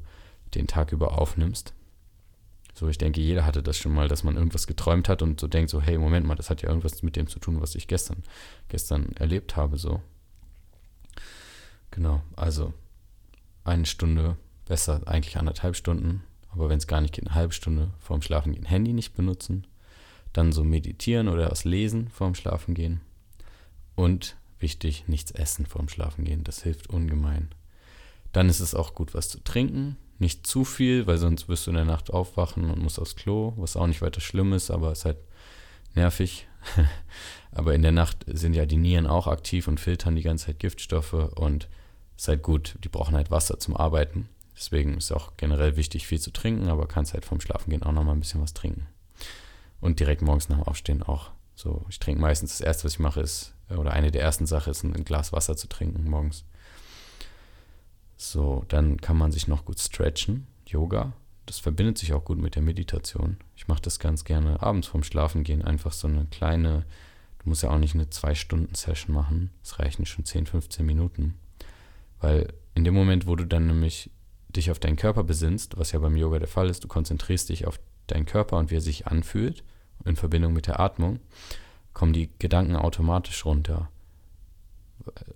den 0.54 0.68
Tag 0.68 0.92
über 0.92 1.18
aufnimmst. 1.18 1.74
So, 2.74 2.90
ich 2.90 2.98
denke, 2.98 3.22
jeder 3.22 3.46
hatte 3.46 3.64
das 3.64 3.78
schon 3.78 3.94
mal, 3.94 4.10
dass 4.10 4.26
man 4.26 4.36
irgendwas 4.36 4.68
geträumt 4.68 5.08
hat 5.08 5.22
und 5.22 5.40
so 5.40 5.48
denkt 5.48 5.70
so, 5.70 5.82
hey, 5.82 5.98
Moment 5.98 6.26
mal, 6.26 6.36
das 6.36 6.50
hat 6.50 6.62
ja 6.62 6.68
irgendwas 6.68 7.04
mit 7.04 7.16
dem 7.16 7.28
zu 7.28 7.40
tun, 7.40 7.62
was 7.62 7.76
ich 7.76 7.88
gestern, 7.88 8.22
gestern 8.68 9.14
erlebt 9.16 9.56
habe, 9.56 9.78
so. 9.78 10.02
Genau, 11.90 12.22
also 12.36 12.74
eine 13.64 13.86
Stunde, 13.86 14.36
besser 14.66 15.02
eigentlich 15.06 15.38
anderthalb 15.38 15.78
Stunden 15.78 16.24
aber 16.52 16.70
wenn 16.70 16.78
es 16.78 16.88
gar 16.88 17.02
nicht 17.02 17.14
geht, 17.14 17.28
eine 17.28 17.36
halbe 17.36 17.54
Stunde 17.54 17.92
vorm 18.00 18.22
Schlafen 18.22 18.54
gehen, 18.54 18.66
Handy 18.66 18.94
nicht 18.94 19.14
benutzen, 19.14 19.68
dann 20.34 20.52
so 20.52 20.64
meditieren 20.64 21.28
oder 21.28 21.52
was 21.52 21.66
lesen 21.66 22.10
vorm 22.10 22.36
Schlafen 22.36 22.74
gehen 22.74 23.02
und 23.96 24.38
wichtig, 24.60 25.06
nichts 25.08 25.32
essen 25.32 25.66
vorm 25.66 25.90
Schlafen 25.90 26.24
gehen, 26.24 26.44
das 26.44 26.64
hilft 26.64 26.88
ungemein. 26.88 27.50
Dann 28.32 28.48
ist 28.48 28.60
es 28.60 28.76
auch 28.76 28.94
gut, 28.94 29.14
was 29.14 29.30
zu 29.30 29.44
trinken, 29.44 29.98
nicht 30.20 30.46
zu 30.46 30.64
viel, 30.64 31.08
weil 31.08 31.18
sonst 31.18 31.50
wirst 31.50 31.66
du 31.66 31.72
in 31.72 31.76
der 31.76 31.86
Nacht 31.86 32.12
aufwachen 32.12 32.70
und 32.70 32.82
musst 32.82 33.00
aufs 33.00 33.16
Klo, 33.16 33.54
was 33.58 33.76
auch 33.76 33.88
nicht 33.88 34.02
weiter 34.02 34.22
schlimm 34.22 34.54
ist, 34.54 34.72
aber 34.72 34.92
es 34.92 35.00
ist 35.00 35.06
halt 35.06 35.18
nervig. 35.96 36.48
aber 37.52 37.74
in 37.74 37.82
der 37.82 37.92
Nacht 37.92 38.24
sind 38.28 38.54
ja 38.54 38.66
die 38.66 38.78
Nieren 38.78 39.08
auch 39.08 39.28
aktiv 39.28 39.68
und 39.68 39.80
filtern 39.80 40.16
die 40.16 40.22
ganze 40.22 40.48
Zeit 40.48 40.60
Giftstoffe 40.60 41.14
und 41.14 41.68
es 42.16 42.24
ist 42.24 42.28
halt 42.28 42.44
gut, 42.44 42.78
die 42.84 42.90
brauchen 42.90 43.16
halt 43.16 43.32
Wasser 43.32 43.60
zum 43.60 43.76
Arbeiten. 43.76 44.30
Deswegen 44.62 44.96
ist 44.98 45.12
auch 45.12 45.38
generell 45.38 45.76
wichtig, 45.76 46.06
viel 46.06 46.20
zu 46.20 46.30
trinken, 46.30 46.70
aber 46.70 46.88
kannst 46.88 47.14
halt 47.14 47.26
vom 47.26 47.42
Schlafengehen 47.42 47.82
auch 47.82 47.94
nochmal 47.94 48.16
ein 48.16 48.20
bisschen 48.20 48.44
was 48.44 48.54
trinken. 48.54 48.86
Und 49.80 50.00
direkt 50.00 50.22
morgens 50.22 50.50
nach 50.50 50.58
dem 50.58 50.68
Aufstehen 50.68 51.02
auch. 51.02 51.32
So, 51.56 51.84
ich 51.90 51.98
trinke 51.98 52.22
meistens 52.22 52.60
das 52.60 52.62
erste, 52.62 52.84
was 52.84 52.94
ich 52.94 53.00
mache, 53.00 53.22
ist, 53.22 53.56
oder 53.76 53.92
eine 53.92 54.12
der 54.12 54.22
ersten 54.22 54.46
Sachen 54.46 54.70
ist, 54.70 54.84
ein 54.84 55.04
Glas 55.04 55.34
Wasser 55.34 55.58
zu 55.58 55.68
trinken 55.68 56.08
morgens. 56.08 56.46
So, 58.18 58.64
dann 58.68 59.02
kann 59.02 59.18
man 59.18 59.32
sich 59.32 59.48
noch 59.48 59.66
gut 59.66 59.80
stretchen. 59.80 60.46
Yoga. 60.68 61.14
Das 61.48 61.58
verbindet 61.58 61.98
sich 61.98 62.14
auch 62.14 62.24
gut 62.24 62.38
mit 62.38 62.54
der 62.54 62.62
Meditation. 62.62 63.38
Ich 63.56 63.68
mache 63.68 63.82
das 63.82 63.98
ganz 63.98 64.26
gerne 64.26 64.62
abends 64.62 64.90
vorm 64.90 65.02
Schlafengehen. 65.02 65.64
Einfach 65.64 65.92
so 65.92 66.08
eine 66.08 66.26
kleine, 66.26 66.86
du 67.40 67.50
musst 67.50 67.64
ja 67.64 67.72
auch 67.72 67.80
nicht 67.80 67.96
eine 67.96 68.12
Zwei-Stunden-Session 68.12 69.16
machen. 69.16 69.50
Es 69.64 69.80
reichen 69.80 70.06
schon 70.06 70.24
10, 70.24 70.46
15 70.46 70.86
Minuten. 70.86 71.34
Weil 72.20 72.54
in 72.76 72.84
dem 72.84 72.94
Moment, 72.94 73.26
wo 73.26 73.36
du 73.36 73.48
dann 73.48 73.66
nämlich 73.66 74.12
dich 74.52 74.72
auf 74.72 74.80
deinen 74.80 74.96
Körper 74.96 75.24
besinnst, 75.24 75.78
was 75.78 75.92
ja 75.92 76.00
beim 76.00 76.16
Yoga 76.16 76.40
der 76.40 76.48
Fall 76.48 76.70
ist, 76.70 76.84
du 76.84 76.88
konzentrierst 76.88 77.50
dich 77.50 77.68
auf 77.68 77.80
deinen 78.08 78.26
Körper 78.26 78.58
und 78.58 78.72
wie 78.72 78.76
er 78.76 78.82
sich 78.82 79.08
anfühlt, 79.08 79.64
in 80.06 80.16
Verbindung 80.16 80.54
mit 80.54 80.68
der 80.68 80.80
Atmung, 80.80 81.20
kommen 81.94 82.14
die 82.14 82.30
Gedanken 82.40 82.76
automatisch 82.76 83.46
runter. 83.46 83.90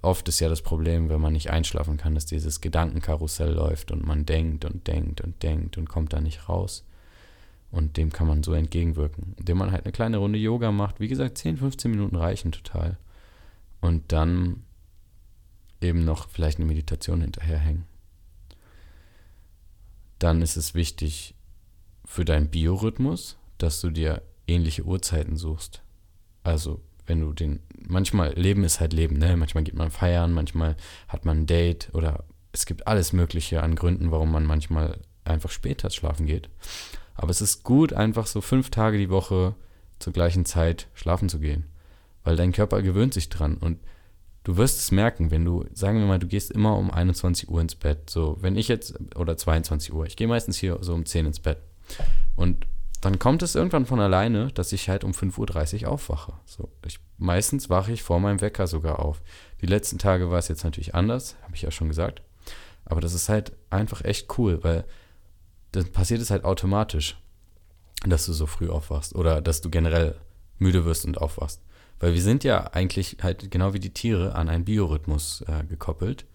Oft 0.01 0.27
ist 0.27 0.39
ja 0.39 0.49
das 0.49 0.61
Problem, 0.61 1.09
wenn 1.09 1.21
man 1.21 1.33
nicht 1.33 1.49
einschlafen 1.49 1.97
kann, 1.97 2.15
dass 2.15 2.25
dieses 2.25 2.61
Gedankenkarussell 2.61 3.51
läuft 3.51 3.91
und 3.91 4.05
man 4.05 4.25
denkt 4.25 4.65
und 4.65 4.87
denkt 4.87 5.21
und 5.21 5.41
denkt 5.41 5.77
und 5.77 5.89
kommt 5.89 6.13
da 6.13 6.21
nicht 6.21 6.47
raus. 6.49 6.85
Und 7.71 7.97
dem 7.97 8.11
kann 8.11 8.27
man 8.27 8.43
so 8.43 8.53
entgegenwirken, 8.53 9.33
indem 9.37 9.57
man 9.57 9.71
halt 9.71 9.85
eine 9.85 9.91
kleine 9.91 10.17
Runde 10.17 10.37
Yoga 10.37 10.71
macht. 10.71 10.99
Wie 10.99 11.07
gesagt, 11.07 11.37
10, 11.39 11.57
15 11.57 11.91
Minuten 11.91 12.15
reichen 12.15 12.51
total. 12.51 12.97
Und 13.81 14.11
dann 14.11 14.63
eben 15.81 16.05
noch 16.05 16.29
vielleicht 16.29 16.59
eine 16.59 16.67
Meditation 16.67 17.21
hinterherhängen 17.21 17.85
dann 20.25 20.41
ist 20.41 20.57
es 20.57 20.73
wichtig 20.73 21.35
für 22.03 22.25
deinen 22.25 22.49
Biorhythmus, 22.49 23.37
dass 23.59 23.79
du 23.79 23.91
dir 23.91 24.23
ähnliche 24.47 24.83
Uhrzeiten 24.83 25.37
suchst. 25.37 25.83
Also, 26.41 26.81
wenn 27.05 27.21
du 27.21 27.31
den, 27.31 27.59
manchmal 27.87 28.33
Leben 28.33 28.63
ist 28.63 28.79
halt 28.79 28.91
Leben, 28.91 29.19
ne? 29.19 29.37
Manchmal 29.37 29.63
geht 29.63 29.75
man 29.75 29.91
feiern, 29.91 30.33
manchmal 30.33 30.77
hat 31.07 31.25
man 31.25 31.41
ein 31.41 31.45
Date 31.45 31.91
oder 31.93 32.23
es 32.53 32.65
gibt 32.65 32.87
alles 32.87 33.13
Mögliche 33.13 33.61
an 33.61 33.75
Gründen, 33.75 34.09
warum 34.09 34.31
man 34.31 34.45
manchmal 34.45 34.99
einfach 35.25 35.51
später 35.51 35.91
schlafen 35.91 36.25
geht. 36.25 36.49
Aber 37.13 37.29
es 37.29 37.41
ist 37.41 37.63
gut, 37.63 37.93
einfach 37.93 38.25
so 38.25 38.41
fünf 38.41 38.71
Tage 38.71 38.97
die 38.97 39.11
Woche 39.11 39.53
zur 39.99 40.11
gleichen 40.11 40.45
Zeit 40.45 40.87
schlafen 40.95 41.29
zu 41.29 41.39
gehen. 41.39 41.65
Weil 42.23 42.35
dein 42.35 42.51
Körper 42.51 42.81
gewöhnt 42.81 43.13
sich 43.13 43.29
dran. 43.29 43.57
Und 43.57 43.77
du 44.45 44.57
wirst 44.57 44.79
es 44.79 44.91
merken, 44.91 45.31
wenn 45.31 45.43
du, 45.43 45.65
sagen 45.73 45.99
wir 45.99 46.05
mal, 46.05 46.19
du 46.19 46.27
gehst 46.27 46.51
immer 46.51 46.77
um 46.77 46.91
21 46.91 47.49
Uhr 47.49 47.59
ins 47.59 47.75
Bett. 47.75 48.09
So, 48.09 48.37
wenn 48.39 48.55
ich 48.55 48.67
jetzt, 48.67 48.95
oder 49.15 49.35
22 49.35 49.91
Uhr, 49.91 50.05
ich 50.05 50.15
gehe 50.15 50.27
meistens 50.27 50.57
hier 50.57 50.77
so 50.81 50.93
um 50.93 51.05
10 51.05 51.25
ins 51.25 51.39
Bett. 51.39 51.57
Und 52.35 52.67
dann 53.01 53.19
kommt 53.19 53.43
es 53.43 53.55
irgendwann 53.55 53.85
von 53.85 53.99
alleine, 53.99 54.51
dass 54.51 54.71
ich 54.71 54.87
halt 54.87 55.03
um 55.03 55.11
5.30 55.11 55.83
Uhr 55.83 55.91
aufwache. 55.91 56.33
So, 56.45 56.69
ich, 56.85 56.99
meistens 57.17 57.69
wache 57.69 57.91
ich 57.91 58.03
vor 58.03 58.19
meinem 58.19 58.39
Wecker 58.39 58.67
sogar 58.67 58.99
auf. 58.99 59.21
Die 59.61 59.67
letzten 59.67 59.97
Tage 59.97 60.29
war 60.29 60.37
es 60.37 60.47
jetzt 60.47 60.63
natürlich 60.63 60.93
anders, 60.93 61.35
habe 61.41 61.55
ich 61.55 61.63
ja 61.63 61.71
schon 61.71 61.87
gesagt. 61.87 62.21
Aber 62.85 63.01
das 63.01 63.15
ist 63.15 63.29
halt 63.29 63.51
einfach 63.71 64.03
echt 64.03 64.37
cool, 64.37 64.63
weil 64.63 64.85
dann 65.71 65.91
passiert 65.91 66.21
es 66.21 66.29
halt 66.29 66.45
automatisch, 66.45 67.17
dass 68.05 68.27
du 68.27 68.33
so 68.33 68.45
früh 68.45 68.69
aufwachst 68.69 69.15
oder 69.15 69.41
dass 69.41 69.61
du 69.61 69.71
generell 69.71 70.15
müde 70.59 70.85
wirst 70.85 71.05
und 71.05 71.17
aufwachst. 71.17 71.61
Weil 71.99 72.13
wir 72.13 72.21
sind 72.21 72.43
ja 72.43 72.71
eigentlich 72.73 73.17
halt 73.21 73.49
genau 73.51 73.73
wie 73.73 73.79
die 73.79 73.93
Tiere 73.93 74.35
an 74.35 74.49
einen 74.49 74.65
Biorhythmus 74.65 75.43
äh, 75.47 75.63
gekoppelt. 75.65 76.25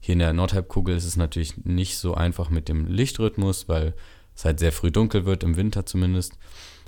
Hier 0.00 0.14
in 0.14 0.20
der 0.20 0.32
Nordhalbkugel 0.32 0.96
ist 0.96 1.04
es 1.04 1.16
natürlich 1.16 1.64
nicht 1.64 1.98
so 1.98 2.14
einfach 2.14 2.48
mit 2.48 2.68
dem 2.68 2.86
Lichtrhythmus, 2.86 3.68
weil 3.68 3.94
es 4.34 4.44
halt 4.44 4.58
sehr 4.58 4.72
früh 4.72 4.90
dunkel 4.90 5.26
wird, 5.26 5.42
im 5.42 5.56
Winter 5.56 5.84
zumindest. 5.84 6.38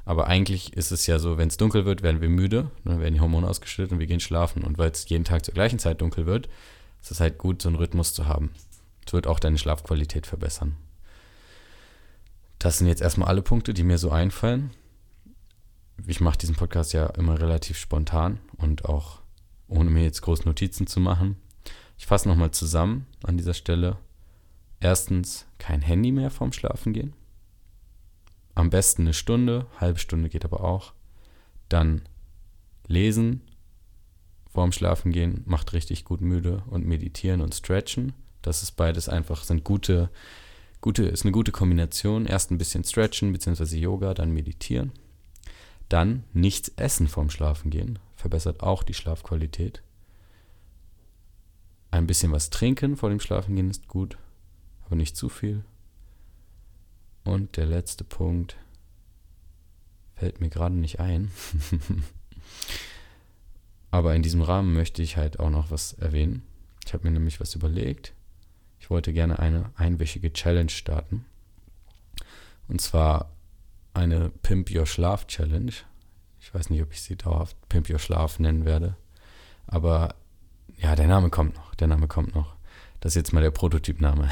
Aber 0.05 0.27
eigentlich 0.27 0.73
ist 0.77 0.91
es 0.91 1.07
ja 1.07 1.19
so, 1.19 1.39
wenn 1.39 1.49
es 1.49 1.57
dunkel 1.57 1.85
wird, 1.85 2.03
werden 2.03 2.21
wir 2.21 2.29
müde, 2.29 2.71
dann 2.85 3.01
werden 3.01 3.15
die 3.15 3.21
Hormone 3.21 3.49
ausgeschüttet 3.49 3.93
und 3.93 3.99
wir 3.99 4.07
gehen 4.07 4.21
schlafen. 4.21 4.65
Und 4.65 4.79
weil 4.79 4.91
es 4.91 5.09
jeden 5.09 5.25
Tag 5.25 5.45
zur 5.45 5.55
gleichen 5.55 5.79
Zeit 5.79 6.01
dunkel 6.01 6.27
wird, 6.27 6.49
ist 7.03 7.11
es 7.11 7.21
halt 7.21 7.39
gut, 7.39 7.63
so 7.63 7.69
einen 7.69 7.77
Rhythmus 7.77 8.15
zu 8.15 8.27
haben. 8.27 8.51
Es 9.07 9.13
wird 9.13 9.27
auch 9.27 9.39
deine 9.39 9.59
Schlafqualität 9.59 10.27
verbessern. 10.27 10.77
Das 12.59 12.79
sind 12.79 12.87
jetzt 12.87 13.03
erstmal 13.03 13.29
alle 13.29 13.43
Punkte, 13.43 13.75
die 13.75 13.83
mir 13.83 13.99
so 13.99 14.11
einfallen. 14.11 14.71
Ich 16.07 16.21
mache 16.21 16.39
diesen 16.39 16.57
Podcast 16.57 16.93
ja 16.93 17.07
immer 17.07 17.41
relativ 17.41 17.79
spontan 17.79 18.41
und 18.57 18.85
auch 18.87 19.21
ohne 19.69 19.91
mir 19.91 20.03
jetzt 20.03 20.23
groß 20.23 20.45
Notizen 20.45 20.87
zu 20.87 21.01
machen. 21.01 21.37
Ich 21.97 22.07
fasse 22.07 22.29
nochmal 22.29 22.51
zusammen 22.51 23.07
an 23.23 23.37
dieser 23.37 23.55
Stelle. 23.55 23.97
Erstens, 24.81 25.47
kein 25.59 25.81
Handy 25.81 26.11
mehr 26.11 26.31
vorm 26.31 26.53
Schlafen 26.53 26.93
gehen. 26.93 27.13
Am 28.55 28.71
besten 28.71 29.03
eine 29.03 29.15
Stunde, 29.15 29.67
halbe 29.79 29.99
Stunde 29.99 30.29
geht 30.29 30.45
aber 30.45 30.63
auch. 30.65 30.93
Dann 31.69 32.03
lesen 32.87 33.43
vorm 34.53 34.73
Schlafen 34.73 35.13
gehen 35.13 35.43
macht 35.47 35.73
richtig 35.73 36.05
gut 36.05 36.21
müde 36.21 36.63
und 36.69 36.87
meditieren 36.87 37.41
und 37.41 37.55
stretchen. 37.55 38.13
Das 38.43 38.63
ist 38.63 38.73
beides 38.73 39.09
einfach, 39.09 39.45
sind 39.45 39.65
gute, 39.65 40.11
gute, 40.81 41.05
ist 41.05 41.25
eine 41.25 41.33
gute 41.33 41.53
Kombination. 41.53 42.27
Erst 42.27 42.51
ein 42.51 42.59
bisschen 42.59 42.85
stretchen 42.85 43.33
bzw. 43.33 43.77
Yoga, 43.77 44.15
dann 44.15 44.33
meditieren. 44.33 44.93
Dann 45.93 46.25
nichts 46.33 46.71
essen 46.77 47.07
vorm 47.07 47.29
Schlafen 47.29 47.71
gehen, 47.71 47.99
verbessert 48.17 48.63
auch 48.63 48.83
die 48.83 48.95
Schlafqualität. 48.95 49.83
Ein 51.91 52.07
bisschen 52.07 52.33
was 52.33 52.49
trinken 52.49 52.97
vor 52.97 53.11
dem 53.11 53.21
Schlafengehen 53.21 53.69
ist 53.69 53.89
gut, 53.89 54.17
aber 54.87 54.97
nicht 54.97 55.19
zu 55.19 55.29
viel. 55.29 55.67
Und 57.25 57.59
der 57.59 57.67
letzte 57.67 58.05
Punkt 58.05 58.57
fällt 60.15 60.41
mir 60.41 60.49
gerade 60.49 60.77
nicht 60.77 60.99
ein. 60.99 61.31
Aber 63.91 64.15
in 64.15 64.23
diesem 64.23 64.41
Rahmen 64.41 64.73
möchte 64.73 65.03
ich 65.03 65.19
halt 65.19 65.41
auch 65.41 65.51
noch 65.51 65.71
was 65.71 65.93
erwähnen. 65.93 66.43
Ich 66.87 66.95
habe 66.95 67.05
mir 67.05 67.11
nämlich 67.11 67.39
was 67.39 67.55
überlegt. 67.55 68.15
Ich 68.81 68.89
wollte 68.89 69.13
gerne 69.13 69.39
eine 69.39 69.71
einwöchige 69.77 70.33
Challenge 70.33 70.71
starten. 70.71 71.27
Und 72.67 72.81
zwar 72.81 73.31
eine 73.95 74.31
Pimp 74.31 74.71
Your 74.71 74.87
Schlaf 74.87 75.27
Challenge. 75.27 75.73
Ich 76.41 76.55
weiß 76.55 76.71
nicht, 76.71 76.83
ob 76.83 76.93
ich 76.93 77.03
sie 77.03 77.17
dauerhaft 77.17 77.57
Pimp 77.69 77.89
Your 77.89 77.99
Schlaf 77.99 78.39
nennen 78.39 78.65
werde. 78.65 78.97
Aber 79.67 80.15
ja, 80.79 80.97
der 80.97 81.07
Name 81.07 81.31
kommt 81.31 81.57
noch. 81.57 81.75
Der 81.75 81.89
Name 81.89 82.09
kommt 82.09 82.35
noch. 82.35 82.57
Das 83.01 83.13
ist 83.13 83.17
jetzt 83.17 83.33
mal 83.33 83.41
der 83.43 83.51
Prototypname. 83.51 84.29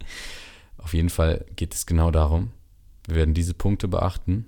Auf 0.78 0.94
jeden 0.94 1.10
Fall 1.10 1.44
geht 1.56 1.74
es 1.74 1.86
genau 1.86 2.10
darum. 2.10 2.52
Wir 3.06 3.16
werden 3.16 3.34
diese 3.34 3.54
Punkte 3.54 3.88
beachten. 3.88 4.46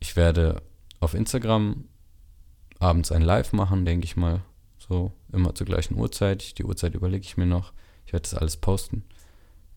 Ich 0.00 0.16
werde 0.16 0.62
auf 1.00 1.14
Instagram 1.14 1.84
abends 2.78 3.12
ein 3.12 3.22
Live 3.22 3.52
machen, 3.52 3.84
denke 3.84 4.04
ich 4.04 4.16
mal. 4.16 4.42
So, 4.78 5.12
immer 5.32 5.54
zur 5.54 5.66
gleichen 5.66 5.96
Uhrzeit. 5.96 6.58
Die 6.58 6.64
Uhrzeit 6.64 6.94
überlege 6.94 7.24
ich 7.24 7.36
mir 7.36 7.46
noch. 7.46 7.72
Ich 8.04 8.12
werde 8.12 8.22
das 8.22 8.34
alles 8.34 8.56
posten. 8.56 9.04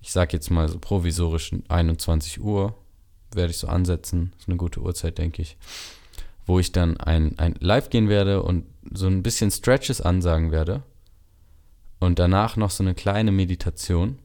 Ich 0.02 0.12
sage 0.12 0.34
jetzt 0.34 0.50
mal 0.50 0.70
so 0.70 0.80
provisorisch 0.80 1.52
21 1.68 2.42
Uhr 2.42 2.76
werde 3.34 3.52
ich 3.52 3.58
so 3.58 3.68
ansetzen. 3.68 4.34
Ist 4.40 4.48
eine 4.48 4.58
gute 4.58 4.82
Uhrzeit, 4.82 5.18
denke 5.18 5.42
ich. 5.42 5.58
Wo 6.46 6.60
ich 6.60 6.72
dann 6.72 6.98
ein, 6.98 7.38
ein 7.38 7.56
Live 7.60 7.90
gehen 7.90 8.10
werde 8.10 8.44
und 8.44 8.66
so 8.92 9.08
ein 9.08 9.24
bisschen 9.24 9.52
Stretches 9.52 10.02
ansagen 10.02 10.52
werde. 10.52 10.84
Und 12.00 12.18
danach 12.18 12.56
noch 12.56 12.72
so 12.72 12.84
eine 12.84 12.96
kleine 12.96 13.32
Meditation 13.32 14.18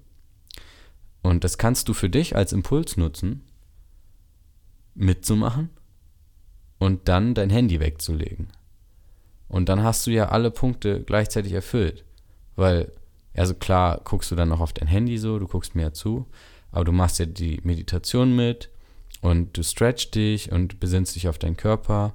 und 1.24 1.42
das 1.42 1.56
kannst 1.56 1.88
du 1.88 1.94
für 1.94 2.10
dich 2.10 2.36
als 2.36 2.52
Impuls 2.52 2.98
nutzen, 2.98 3.40
mitzumachen 4.94 5.70
und 6.78 7.08
dann 7.08 7.32
dein 7.32 7.48
Handy 7.48 7.80
wegzulegen. 7.80 8.48
Und 9.48 9.70
dann 9.70 9.82
hast 9.82 10.06
du 10.06 10.10
ja 10.10 10.28
alle 10.28 10.50
Punkte 10.50 11.02
gleichzeitig 11.02 11.54
erfüllt. 11.54 12.04
Weil, 12.56 12.92
also 13.34 13.54
klar, 13.54 14.02
guckst 14.04 14.30
du 14.30 14.36
dann 14.36 14.50
noch 14.50 14.60
auf 14.60 14.74
dein 14.74 14.86
Handy 14.86 15.16
so, 15.16 15.38
du 15.38 15.48
guckst 15.48 15.74
mir 15.74 15.94
zu, 15.94 16.26
aber 16.70 16.84
du 16.84 16.92
machst 16.92 17.18
ja 17.18 17.24
die 17.24 17.58
Meditation 17.64 18.36
mit 18.36 18.68
und 19.24 19.56
du 19.56 19.64
stretchst 19.64 20.14
dich 20.14 20.52
und 20.52 20.80
besinnst 20.80 21.16
dich 21.16 21.28
auf 21.28 21.38
deinen 21.38 21.56
Körper. 21.56 22.12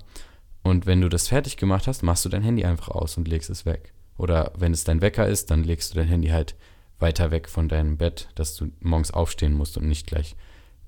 Und 0.62 0.86
wenn 0.86 1.02
du 1.02 1.10
das 1.10 1.28
fertig 1.28 1.58
gemacht 1.58 1.88
hast, 1.88 2.04
machst 2.04 2.24
du 2.24 2.30
dein 2.30 2.44
Handy 2.44 2.66
einfach 2.66 2.90
aus 2.90 3.18
und 3.18 3.28
legst 3.28 3.50
es 3.50 3.66
weg. 3.66 3.94
Oder 4.20 4.54
wenn 4.56 4.74
es 4.74 4.84
dein 4.84 5.02
Wecker 5.02 5.28
ist, 5.28 5.50
dann 5.50 5.64
legst 5.64 5.92
du 5.92 5.96
dein 5.96 6.08
Handy 6.08 6.28
halt 6.28 6.56
weiter 7.00 7.32
weg 7.32 7.50
von 7.50 7.68
deinem 7.68 7.98
Bett, 7.98 8.30
dass 8.36 8.56
du 8.56 8.68
morgens 8.80 9.10
aufstehen 9.10 9.54
musst 9.54 9.76
und 9.76 9.88
nicht 9.88 10.06
gleich 10.06 10.36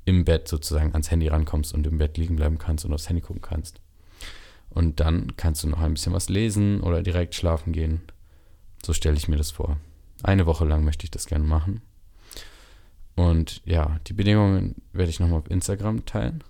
im 0.06 0.24
Bett 0.24 0.48
sozusagen 0.48 0.92
ans 0.92 1.10
Handy 1.10 1.28
rankommst 1.28 1.74
und 1.74 1.88
im 1.88 1.98
Bett 1.98 2.20
liegen 2.20 2.36
bleiben 2.36 2.60
kannst 2.60 2.86
und 2.86 2.94
aufs 2.94 3.10
Handy 3.10 3.24
gucken 3.24 3.42
kannst. 3.42 3.82
Und 4.70 5.00
dann 5.00 5.36
kannst 5.38 5.63
du 5.63 5.70
noch 5.70 5.80
ein 5.80 5.96
bisschen 5.96 6.13
was 6.13 6.30
lesen 6.30 6.82
oder 6.82 7.01
direkt 7.01 7.34
schlafen 7.34 7.74
gehen. 7.74 8.01
So 8.86 8.94
stelle 8.94 9.18
ich 9.18 9.28
mir 9.28 9.38
das 9.38 9.50
vor. 9.50 9.78
Eine 10.22 10.46
Woche 10.46 10.66
lang 10.66 10.86
möchte 10.86 11.04
ich 11.04 11.12
das 11.12 11.25
gerne 11.25 11.46
machen. 11.46 11.82
Und 13.22 13.62
ja, 13.66 14.00
die 14.08 14.13
Bedingungen 14.13 14.82
werde 14.94 15.12
ich 15.12 15.20
nochmal 15.20 15.38
auf 15.38 15.51
Instagram 15.51 16.08
teilen. 16.08 16.44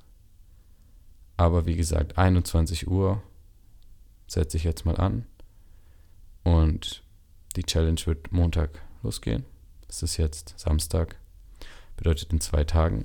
Aber 1.35 1.65
wie 1.65 1.75
gesagt, 1.75 2.17
21 2.17 2.87
Uhr 2.87 3.21
setze 4.25 4.55
ich 4.55 4.63
jetzt 4.63 4.85
mal 4.85 4.95
an. 4.95 5.25
Und 6.45 7.03
die 7.57 7.63
Challenge 7.63 7.99
wird 8.05 8.31
Montag 8.31 8.81
losgehen. 9.03 9.43
Es 9.89 10.01
ist 10.01 10.15
jetzt 10.15 10.53
Samstag. 10.57 11.17
Bedeutet 11.97 12.31
in 12.31 12.39
zwei 12.39 12.63
Tagen. 12.63 13.03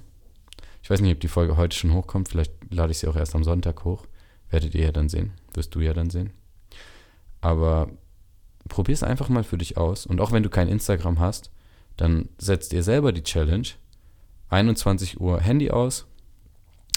Ich 0.80 0.88
weiß 0.88 1.00
nicht, 1.00 1.14
ob 1.14 1.20
die 1.20 1.26
Folge 1.26 1.56
heute 1.56 1.76
schon 1.76 1.92
hochkommt. 1.92 2.28
Vielleicht 2.28 2.52
lade 2.72 2.92
ich 2.92 2.98
sie 2.98 3.08
auch 3.08 3.16
erst 3.16 3.34
am 3.34 3.42
Sonntag 3.42 3.84
hoch. 3.84 4.06
Werdet 4.48 4.76
ihr 4.76 4.84
ja 4.84 4.92
dann 4.92 5.08
sehen. 5.08 5.32
Wirst 5.54 5.74
du 5.74 5.80
ja 5.80 5.92
dann 5.92 6.10
sehen. 6.10 6.30
Aber 7.40 7.90
probier 8.68 8.94
es 8.94 9.02
einfach 9.02 9.28
mal 9.28 9.42
für 9.42 9.58
dich 9.58 9.76
aus. 9.76 10.06
Und 10.06 10.20
auch 10.20 10.30
wenn 10.30 10.44
du 10.44 10.50
kein 10.50 10.68
Instagram 10.68 11.18
hast, 11.18 11.50
dann 11.96 12.28
setzt 12.38 12.72
dir 12.72 12.82
selber 12.82 13.12
die 13.12 13.22
Challenge. 13.22 13.68
21 14.48 15.20
Uhr 15.20 15.40
Handy 15.40 15.70
aus 15.70 16.06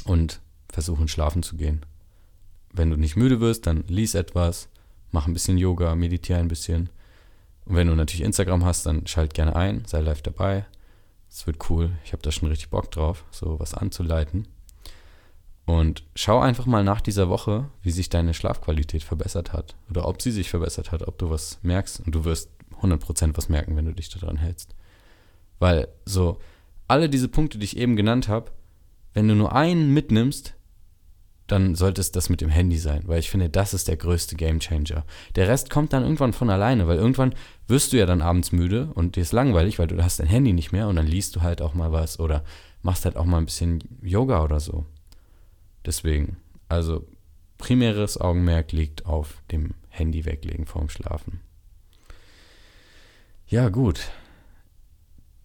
und 0.06 0.40
versuchen 0.70 1.08
schlafen 1.08 1.42
zu 1.42 1.58
gehen. 1.58 1.86
Wenn 2.72 2.92
du 2.92 2.98
nicht 2.98 3.16
müde 3.16 3.40
wirst, 3.40 3.66
dann 3.66 3.84
lies 3.88 4.14
etwas, 4.14 4.70
mach 5.12 5.26
ein 5.26 5.34
bisschen 5.34 5.58
Yoga, 5.58 5.96
meditiere 5.96 6.40
ein 6.40 6.48
bisschen 6.48 6.90
und 7.70 7.76
wenn 7.76 7.88
du 7.88 7.96
natürlich 7.96 8.26
Instagram 8.26 8.66
hast, 8.66 8.88
dann 8.88 9.06
schalt 9.06 9.36
gerne 9.36 9.56
ein, 9.56 9.84
sei 9.86 10.02
live 10.02 10.24
dabei. 10.24 10.66
Es 11.30 11.46
wird 11.46 11.70
cool. 11.70 11.92
Ich 12.04 12.14
habe 12.14 12.24
da 12.24 12.32
schon 12.32 12.50
richtig 12.50 12.72
Bock 12.72 12.90
drauf, 12.90 13.24
so 13.30 13.60
was 13.60 13.76
anzuleiten. 13.76 14.48
Und 15.66 16.04
schau 16.16 16.40
einfach 16.40 16.66
mal 16.66 16.84
nach 16.84 17.00
dieser 17.00 17.30
Woche, 17.30 17.70
wie 17.84 17.92
sich 17.92 18.10
deine 18.10 18.34
Schlafqualität 18.34 19.04
verbessert 19.04 19.54
hat. 19.54 19.76
Oder 19.88 20.08
ob 20.08 20.20
sie 20.20 20.32
sich 20.32 20.50
verbessert 20.50 20.92
hat, 20.92 21.08
ob 21.08 21.20
du 21.20 21.30
was 21.30 21.60
merkst. 21.62 22.00
Und 22.00 22.16
du 22.16 22.26
wirst 22.26 22.50
100% 22.82 23.38
was 23.38 23.50
merken, 23.50 23.76
wenn 23.78 23.86
du 23.86 23.94
dich 23.94 24.10
daran 24.10 24.38
hältst. 24.38 24.74
Weil 25.60 25.88
so 26.06 26.40
alle 26.88 27.10
diese 27.10 27.28
Punkte, 27.28 27.58
die 27.58 27.66
ich 27.66 27.78
eben 27.78 27.96
genannt 27.96 28.28
habe, 28.28 28.52
wenn 29.14 29.28
du 29.28 29.36
nur 29.36 29.54
einen 29.54 29.94
mitnimmst, 29.94 30.56
dann 31.48 31.76
sollte 31.76 32.00
es 32.00 32.12
das 32.12 32.30
mit 32.30 32.42
dem 32.42 32.50
Handy 32.50 32.78
sein, 32.78 33.04
weil 33.06 33.20
ich 33.20 33.30
finde, 33.30 33.50
das 33.50 33.74
ist 33.74 33.88
der 33.88 33.98
größte 33.98 34.36
Gamechanger. 34.36 35.04
Der 35.36 35.48
Rest 35.48 35.70
kommt 35.70 35.94
dann 35.94 36.04
irgendwann 36.04 36.34
von 36.34 36.50
alleine, 36.50 36.88
weil 36.88 36.98
irgendwann 36.98 37.34
wirst 37.68 37.92
du 37.92 37.98
ja 37.98 38.06
dann 38.06 38.22
abends 38.22 38.52
müde 38.52 38.92
und 38.94 39.16
dir 39.16 39.22
ist 39.22 39.32
langweilig, 39.32 39.80
weil 39.80 39.88
du 39.88 40.02
hast 40.04 40.20
dein 40.20 40.28
Handy 40.28 40.54
nicht 40.54 40.72
mehr 40.72 40.88
und 40.88 40.96
dann 40.96 41.08
liest 41.08 41.36
du 41.36 41.42
halt 41.42 41.62
auch 41.62 41.74
mal 41.74 41.92
was 41.92 42.20
oder 42.20 42.44
machst 42.82 43.06
halt 43.06 43.18
auch 43.18 43.26
mal 43.26 43.40
ein 43.40 43.46
bisschen 43.46 43.84
Yoga 44.02 44.44
oder 44.44 44.60
so. 44.60 44.86
Deswegen, 45.86 46.38
also 46.68 47.08
primäres 47.58 48.20
Augenmerk 48.20 48.72
liegt 48.72 49.06
auf 49.06 49.42
dem 49.52 49.74
Handy 49.90 50.26
weglegen 50.26 50.66
vorm 50.66 50.90
Schlafen. 50.90 51.42
Ja, 53.48 53.70
gut. 53.70 54.12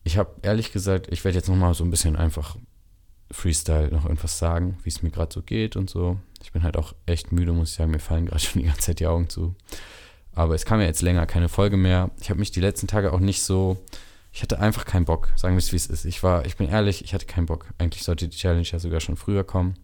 Ich 0.05 0.19
habe 0.19 0.35
ehrlich 0.43 0.73
gesagt, 0.73 1.09
ich 1.11 1.25
werde 1.25 1.39
jetzt 1.39 1.49
nochmal 1.49 1.75
so 1.75 1.83
ein 1.83 1.91
bisschen 1.91 2.15
einfach 2.15 2.57
Freestyle 3.31 3.91
noch 3.91 4.05
irgendwas 4.05 4.39
sagen, 4.39 4.79
wie 4.83 4.91
es 4.91 5.03
mir 5.03 5.11
gerade 5.11 5.33
so 5.33 5.43
geht 5.43 5.77
und 5.77 5.89
so. 5.89 6.19
Ich 6.43 6.53
bin 6.53 6.63
halt 6.63 6.77
auch 6.77 6.95
echt 7.07 7.33
müde, 7.33 7.53
muss 7.53 7.71
ich 7.71 7.77
sagen. 7.77 7.91
Mir 7.91 7.99
fallen 7.99 8.27
gerade 8.27 8.41
schon 8.45 8.63
die 8.63 8.69
ganze 8.69 8.83
Zeit 8.83 9.01
die 9.01 9.07
Augen 9.07 9.29
zu. 9.29 9.55
Aber 10.35 10.55
es 10.55 10.65
kam 10.65 10.81
ja 10.81 10.87
jetzt 10.87 11.03
länger 11.03 11.27
keine 11.27 11.49
Folge 11.49 11.77
mehr. 11.77 12.11
Ich 12.21 12.29
habe 12.29 12.41
mich 12.41 12.51
die 12.51 12.61
letzten 12.61 12.87
Tage 12.87 13.13
auch 13.13 13.21
nicht 13.21 13.43
so. 13.43 13.79
Ich 14.33 14.43
hatte 14.43 14.59
einfach 14.59 14.85
keinen 14.85 15.05
Bock, 15.05 15.33
sagen 15.37 15.55
wir 15.55 15.59
es 15.59 15.73
wie 15.73 15.77
es 15.77 15.87
ist. 15.87 16.05
Ich 16.05 16.23
war, 16.23 16.45
ich 16.45 16.57
bin 16.57 16.69
ehrlich, 16.69 17.05
ich 17.05 17.15
hatte 17.15 17.27
keinen 17.27 17.47
Bock. 17.47 17.67
Eigentlich 17.79 18.03
sollte 18.03 18.29
die 18.29 18.37
Challenge 18.37 18.67
ja 18.67 18.79
sogar 18.79 19.01
schon 19.01 19.17
früher 19.17 19.45
kommen. 19.45 19.75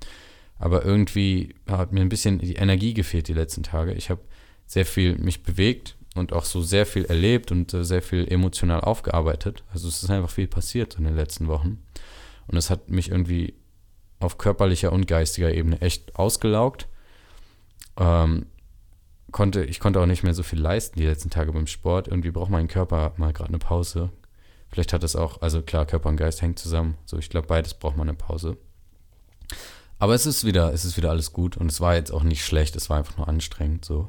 Aber 0.58 0.84
irgendwie 0.84 1.54
hat 1.68 1.92
mir 1.92 2.00
ein 2.00 2.08
bisschen 2.08 2.38
die 2.38 2.56
Energie 2.56 2.92
gefehlt 2.92 3.28
die 3.28 3.32
letzten 3.32 3.62
Tage. 3.62 3.94
Ich 3.94 4.10
habe 4.10 4.20
sehr 4.66 4.84
viel 4.84 5.16
mich 5.16 5.42
bewegt 5.42 5.96
und 6.14 6.33
auch 6.33 6.45
so 6.45 6.62
sehr 6.62 6.87
viel 6.87 7.05
erlebt 7.05 7.52
und 7.52 7.73
äh, 7.73 7.85
sehr 7.85 8.02
viel 8.02 8.26
emotional 8.31 8.81
aufgearbeitet. 8.81 9.62
Also 9.73 9.88
es 9.88 10.02
ist 10.02 10.11
einfach 10.11 10.31
viel 10.31 10.49
passiert 10.49 10.97
in 10.97 11.05
den 11.05 11.17
letzten 11.17 11.47
Wochen. 11.49 11.83
Und 12.47 12.57
es 12.57 12.71
hat 12.71 12.90
mich 12.90 13.11
irgendwie 13.11 13.55
auf 14.19 14.38
körperlicher 14.38 14.93
und 14.93 15.07
geistiger 15.07 15.52
Ebene 15.52 15.81
echt 15.81 16.17
ausgelaugt. 16.17 16.88
Ähm, 17.97 18.47
konnte, 19.31 19.64
ich 19.64 19.81
konnte 19.81 20.00
auch 20.00 20.07
nicht 20.07 20.25
mehr 20.25 20.35
so 20.35 20.43
viel 20.43 20.61
leisten 20.61 20.99
die 20.99 21.07
letzten 21.07 21.31
Tage 21.31 21.52
beim 21.52 21.67
Sport. 21.67 22.09
Irgendwie 22.09 22.31
braucht 22.31 22.50
mein 22.50 22.69
Körper 22.69 23.12
mal 23.17 23.33
gerade 23.33 23.50
eine 23.50 23.59
Pause. 23.59 24.11
Vielleicht 24.69 24.93
hat 24.93 25.05
es 25.05 25.17
auch, 25.17 25.43
also 25.43 25.62
klar, 25.62 25.87
Körper 25.87 26.09
und 26.09 26.17
Geist 26.17 26.43
hängen 26.43 26.57
zusammen. 26.57 26.97
So, 27.05 27.19
ich 27.19 27.31
glaube, 27.31 27.47
beides 27.47 27.75
braucht 27.75 27.97
man 27.97 28.09
eine 28.09 28.17
Pause. 28.17 28.57
Aber 29.99 30.14
es 30.14 30.26
ist 30.26 30.45
wieder, 30.45 30.73
es 30.73 30.85
ist 30.85 30.97
wieder 30.97 31.11
alles 31.11 31.33
gut 31.33 31.57
und 31.57 31.71
es 31.71 31.81
war 31.81 31.95
jetzt 31.95 32.12
auch 32.12 32.23
nicht 32.23 32.45
schlecht, 32.45 32.75
es 32.76 32.88
war 32.88 32.97
einfach 32.97 33.17
nur 33.17 33.29
anstrengend 33.29 33.85
so. 33.85 34.09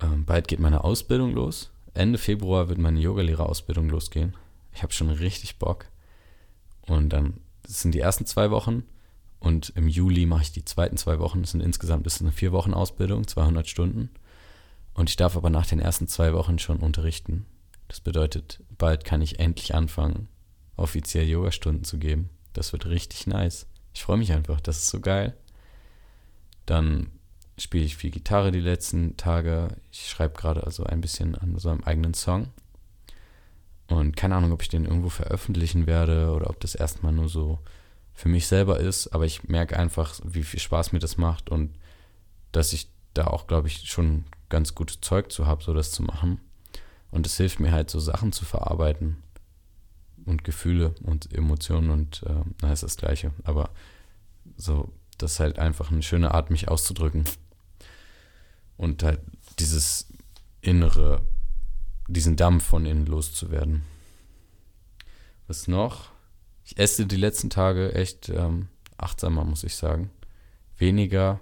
Ähm, 0.00 0.24
bald 0.24 0.48
geht 0.48 0.60
meine 0.60 0.84
Ausbildung 0.84 1.32
los. 1.32 1.70
Ende 1.94 2.18
Februar 2.18 2.68
wird 2.68 2.78
meine 2.78 3.00
Yogalehrerausbildung 3.00 3.88
losgehen. 3.88 4.36
Ich 4.74 4.82
habe 4.82 4.92
schon 4.92 5.10
richtig 5.10 5.58
Bock. 5.58 5.86
Und 6.82 7.10
dann 7.10 7.40
sind 7.66 7.94
die 7.94 8.00
ersten 8.00 8.26
zwei 8.26 8.50
Wochen 8.50 8.84
und 9.38 9.72
im 9.74 9.88
Juli 9.88 10.26
mache 10.26 10.42
ich 10.42 10.52
die 10.52 10.64
zweiten 10.64 10.96
zwei 10.96 11.18
Wochen. 11.18 11.42
Das 11.42 11.52
sind 11.52 11.62
insgesamt 11.62 12.06
das 12.06 12.16
ist 12.16 12.22
eine 12.22 12.32
vier 12.32 12.52
Wochen 12.52 12.74
Ausbildung, 12.74 13.26
200 13.26 13.66
Stunden. 13.66 14.10
Und 14.94 15.10
ich 15.10 15.16
darf 15.16 15.36
aber 15.36 15.50
nach 15.50 15.66
den 15.66 15.80
ersten 15.80 16.08
zwei 16.08 16.32
Wochen 16.32 16.58
schon 16.58 16.78
unterrichten. 16.78 17.46
Das 17.88 18.00
bedeutet, 18.00 18.62
bald 18.76 19.04
kann 19.04 19.22
ich 19.22 19.38
endlich 19.38 19.74
anfangen, 19.74 20.28
offiziell 20.76 21.26
Yogastunden 21.26 21.84
zu 21.84 21.98
geben. 21.98 22.30
Das 22.52 22.72
wird 22.72 22.86
richtig 22.86 23.26
nice. 23.26 23.66
Ich 23.94 24.02
freue 24.02 24.16
mich 24.16 24.32
einfach, 24.32 24.60
das 24.60 24.78
ist 24.78 24.88
so 24.88 25.00
geil. 25.00 25.36
Dann 26.64 27.10
spiele 27.58 27.84
ich 27.84 27.96
viel 27.96 28.10
Gitarre 28.10 28.50
die 28.50 28.60
letzten 28.60 29.16
Tage. 29.16 29.68
Ich 29.90 30.08
schreibe 30.08 30.38
gerade 30.38 30.64
also 30.64 30.84
ein 30.84 31.00
bisschen 31.00 31.34
an 31.34 31.58
so 31.58 31.70
einem 31.70 31.84
eigenen 31.84 32.14
Song. 32.14 32.48
Und 33.88 34.16
keine 34.16 34.34
Ahnung, 34.34 34.52
ob 34.52 34.62
ich 34.62 34.68
den 34.68 34.84
irgendwo 34.84 35.08
veröffentlichen 35.08 35.86
werde 35.86 36.32
oder 36.32 36.50
ob 36.50 36.60
das 36.60 36.74
erstmal 36.74 37.12
nur 37.12 37.28
so 37.28 37.60
für 38.12 38.28
mich 38.28 38.46
selber 38.46 38.80
ist. 38.80 39.08
Aber 39.08 39.24
ich 39.24 39.44
merke 39.44 39.78
einfach, 39.78 40.18
wie 40.24 40.42
viel 40.42 40.60
Spaß 40.60 40.92
mir 40.92 40.98
das 40.98 41.16
macht 41.16 41.50
und 41.50 41.74
dass 42.52 42.72
ich 42.72 42.88
da 43.14 43.28
auch, 43.28 43.46
glaube 43.46 43.68
ich, 43.68 43.88
schon 43.88 44.24
ganz 44.48 44.74
gutes 44.74 45.00
Zeug 45.00 45.30
zu 45.32 45.46
habe, 45.46 45.62
so 45.62 45.72
das 45.72 45.92
zu 45.92 46.02
machen. 46.02 46.40
Und 47.10 47.26
es 47.26 47.36
hilft 47.36 47.60
mir 47.60 47.72
halt, 47.72 47.90
so 47.90 48.00
Sachen 48.00 48.32
zu 48.32 48.44
verarbeiten 48.44 49.22
und 50.24 50.44
Gefühle 50.44 50.94
und 51.02 51.32
Emotionen 51.32 51.90
und 51.90 52.22
äh, 52.24 52.42
na, 52.60 52.72
ist 52.72 52.82
das 52.82 52.96
Gleiche. 52.96 53.30
Aber 53.44 53.70
so, 54.56 54.90
das 55.18 55.34
ist 55.34 55.40
halt 55.40 55.58
einfach 55.58 55.90
eine 55.90 56.02
schöne 56.02 56.34
Art, 56.34 56.50
mich 56.50 56.68
auszudrücken. 56.68 57.24
Und 58.76 59.02
halt 59.02 59.20
dieses 59.58 60.08
innere, 60.60 61.22
diesen 62.08 62.36
Dampf 62.36 62.64
von 62.64 62.86
innen 62.86 63.06
loszuwerden. 63.06 63.82
Was 65.46 65.68
noch? 65.68 66.10
Ich 66.64 66.78
esse 66.78 67.06
die 67.06 67.16
letzten 67.16 67.50
Tage 67.50 67.94
echt 67.94 68.28
ähm, 68.28 68.68
achtsamer, 68.96 69.44
muss 69.44 69.64
ich 69.64 69.76
sagen. 69.76 70.10
Weniger 70.78 71.40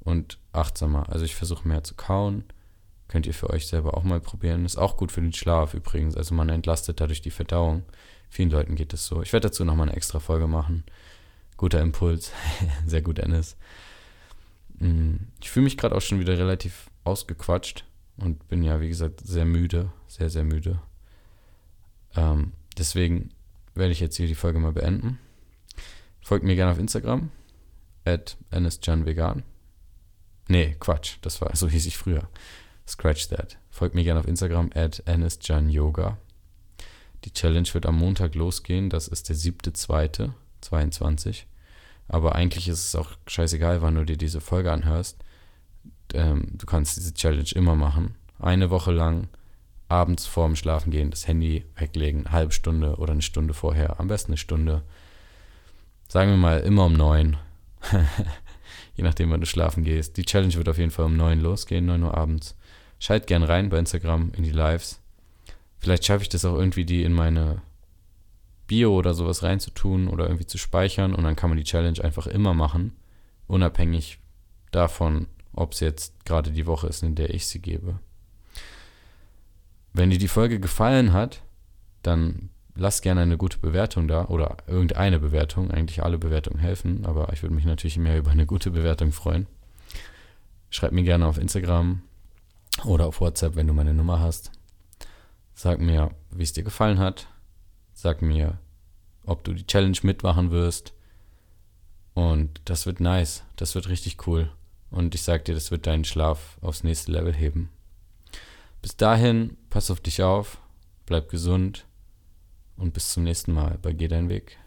und 0.00 0.38
achtsamer. 0.52 1.08
Also 1.10 1.24
ich 1.24 1.34
versuche 1.34 1.68
mehr 1.68 1.84
zu 1.84 1.94
kauen. 1.94 2.44
Könnt 3.08 3.26
ihr 3.26 3.34
für 3.34 3.50
euch 3.50 3.66
selber 3.66 3.94
auch 3.94 4.04
mal 4.04 4.20
probieren. 4.20 4.64
Ist 4.64 4.78
auch 4.78 4.96
gut 4.96 5.12
für 5.12 5.20
den 5.20 5.34
Schlaf 5.34 5.74
übrigens. 5.74 6.16
Also 6.16 6.34
man 6.34 6.48
entlastet 6.48 7.00
dadurch 7.00 7.20
die 7.20 7.30
Verdauung. 7.30 7.84
Vielen 8.30 8.50
Leuten 8.50 8.74
geht 8.74 8.94
es 8.94 9.06
so. 9.06 9.20
Ich 9.20 9.34
werde 9.34 9.48
dazu 9.48 9.64
nochmal 9.64 9.88
eine 9.88 9.96
extra 9.96 10.18
Folge 10.18 10.46
machen. 10.46 10.84
Guter 11.58 11.82
Impuls. 11.82 12.32
Sehr 12.86 13.02
gut, 13.02 13.18
Ennis. 13.18 13.56
Fühle 15.52 15.64
mich 15.64 15.76
gerade 15.76 15.94
auch 15.94 16.00
schon 16.00 16.18
wieder 16.18 16.38
relativ 16.38 16.90
ausgequatscht 17.04 17.84
und 18.16 18.48
bin 18.48 18.62
ja, 18.62 18.80
wie 18.80 18.88
gesagt, 18.88 19.20
sehr 19.22 19.44
müde. 19.44 19.92
Sehr, 20.08 20.30
sehr 20.30 20.44
müde. 20.44 20.80
Ähm, 22.16 22.52
deswegen 22.78 23.34
werde 23.74 23.92
ich 23.92 24.00
jetzt 24.00 24.16
hier 24.16 24.26
die 24.26 24.34
Folge 24.34 24.58
mal 24.58 24.72
beenden. 24.72 25.18
Folgt 26.22 26.46
mir 26.46 26.56
gerne 26.56 26.72
auf 26.72 26.78
Instagram. 26.78 27.30
At 28.06 28.38
Vegan. 28.50 29.42
Nee, 30.48 30.74
Quatsch. 30.80 31.18
Das 31.20 31.42
war, 31.42 31.54
so 31.56 31.68
hieß 31.68 31.84
ich 31.84 31.98
früher. 31.98 32.30
Scratch 32.88 33.28
that. 33.28 33.58
Folgt 33.68 33.94
mir 33.94 34.04
gerne 34.04 34.20
auf 34.20 34.28
Instagram 34.28 34.70
at 34.74 35.02
Yoga. 35.68 36.16
Die 37.26 37.32
Challenge 37.34 37.68
wird 37.74 37.84
am 37.84 37.98
Montag 37.98 38.34
losgehen. 38.34 38.88
Das 38.88 39.06
ist 39.06 39.28
der 39.28 39.36
7.2.22. 39.36 41.42
Aber 42.08 42.36
eigentlich 42.36 42.68
ist 42.68 42.86
es 42.86 42.94
auch 42.94 43.10
scheißegal, 43.26 43.82
wann 43.82 43.96
du 43.96 44.06
dir 44.06 44.16
diese 44.16 44.40
Folge 44.40 44.72
anhörst. 44.72 45.22
Ähm, 46.12 46.48
du 46.52 46.66
kannst 46.66 46.96
diese 46.96 47.14
Challenge 47.14 47.50
immer 47.54 47.74
machen. 47.74 48.14
Eine 48.38 48.70
Woche 48.70 48.92
lang 48.92 49.28
abends 49.88 50.26
vorm 50.26 50.56
Schlafengehen 50.56 51.10
das 51.10 51.28
Handy 51.28 51.64
weglegen, 51.76 52.26
eine 52.26 52.32
halbe 52.32 52.52
Stunde 52.52 52.96
oder 52.96 53.12
eine 53.12 53.22
Stunde 53.22 53.54
vorher, 53.54 54.00
am 54.00 54.08
besten 54.08 54.32
eine 54.32 54.38
Stunde. 54.38 54.82
Sagen 56.08 56.30
wir 56.30 56.36
mal 56.38 56.60
immer 56.60 56.86
um 56.86 56.94
neun. 56.94 57.36
Je 58.96 59.04
nachdem, 59.04 59.30
wann 59.30 59.40
du 59.40 59.46
schlafen 59.46 59.84
gehst. 59.84 60.16
Die 60.16 60.24
Challenge 60.24 60.54
wird 60.54 60.68
auf 60.68 60.78
jeden 60.78 60.90
Fall 60.90 61.06
um 61.06 61.16
neun 61.16 61.40
losgehen, 61.40 61.86
neun 61.86 62.02
Uhr 62.02 62.16
abends. 62.16 62.56
Schalt 62.98 63.26
gern 63.26 63.42
rein 63.42 63.68
bei 63.68 63.78
Instagram 63.78 64.32
in 64.36 64.44
die 64.44 64.50
Lives. 64.50 65.00
Vielleicht 65.78 66.04
schaffe 66.04 66.22
ich 66.22 66.28
das 66.28 66.44
auch 66.44 66.56
irgendwie, 66.56 66.84
die 66.84 67.02
in 67.02 67.12
meine 67.12 67.62
Bio 68.66 68.96
oder 68.96 69.14
sowas 69.14 69.42
reinzutun 69.42 70.08
oder 70.08 70.26
irgendwie 70.26 70.46
zu 70.46 70.56
speichern 70.56 71.14
und 71.14 71.24
dann 71.24 71.36
kann 71.36 71.50
man 71.50 71.58
die 71.58 71.64
Challenge 71.64 72.02
einfach 72.02 72.26
immer 72.26 72.54
machen, 72.54 72.96
unabhängig 73.46 74.18
davon, 74.70 75.26
ob 75.52 75.72
es 75.72 75.80
jetzt 75.80 76.24
gerade 76.24 76.50
die 76.50 76.66
Woche 76.66 76.86
ist, 76.86 77.02
in 77.02 77.14
der 77.14 77.34
ich 77.34 77.46
sie 77.46 77.60
gebe. 77.60 77.98
Wenn 79.92 80.10
dir 80.10 80.18
die 80.18 80.28
Folge 80.28 80.58
gefallen 80.58 81.12
hat, 81.12 81.42
dann 82.02 82.50
lass 82.74 83.02
gerne 83.02 83.20
eine 83.20 83.36
gute 83.36 83.58
Bewertung 83.58 84.08
da 84.08 84.26
oder 84.26 84.56
irgendeine 84.66 85.18
Bewertung. 85.18 85.70
Eigentlich 85.70 86.02
alle 86.02 86.18
Bewertungen 86.18 86.58
helfen, 86.58 87.04
aber 87.04 87.32
ich 87.32 87.42
würde 87.42 87.54
mich 87.54 87.66
natürlich 87.66 87.98
mehr 87.98 88.18
über 88.18 88.30
eine 88.30 88.46
gute 88.46 88.70
Bewertung 88.70 89.12
freuen. 89.12 89.46
Schreib 90.70 90.92
mir 90.92 91.02
gerne 91.02 91.26
auf 91.26 91.38
Instagram 91.38 92.02
oder 92.84 93.06
auf 93.06 93.20
WhatsApp, 93.20 93.56
wenn 93.56 93.66
du 93.66 93.74
meine 93.74 93.92
Nummer 93.92 94.20
hast. 94.20 94.50
Sag 95.54 95.80
mir, 95.80 96.10
wie 96.30 96.42
es 96.42 96.54
dir 96.54 96.64
gefallen 96.64 96.98
hat. 96.98 97.28
Sag 97.92 98.22
mir, 98.22 98.58
ob 99.24 99.44
du 99.44 99.52
die 99.52 99.66
Challenge 99.66 99.98
mitmachen 100.02 100.50
wirst. 100.50 100.94
Und 102.14 102.60
das 102.64 102.86
wird 102.86 103.00
nice. 103.00 103.44
Das 103.56 103.74
wird 103.74 103.90
richtig 103.90 104.26
cool. 104.26 104.50
Und 104.92 105.14
ich 105.14 105.22
sag 105.22 105.46
dir, 105.46 105.54
das 105.54 105.70
wird 105.70 105.86
deinen 105.86 106.04
Schlaf 106.04 106.58
aufs 106.60 106.84
nächste 106.84 107.12
Level 107.12 107.32
heben. 107.32 107.70
Bis 108.82 108.96
dahin, 108.96 109.56
pass 109.70 109.90
auf 109.90 110.00
dich 110.00 110.22
auf, 110.22 110.58
bleib 111.06 111.30
gesund 111.30 111.86
und 112.76 112.92
bis 112.92 113.12
zum 113.12 113.24
nächsten 113.24 113.52
Mal 113.52 113.78
bei 113.80 113.92
Geh 113.92 114.08
dein 114.08 114.28
Weg. 114.28 114.58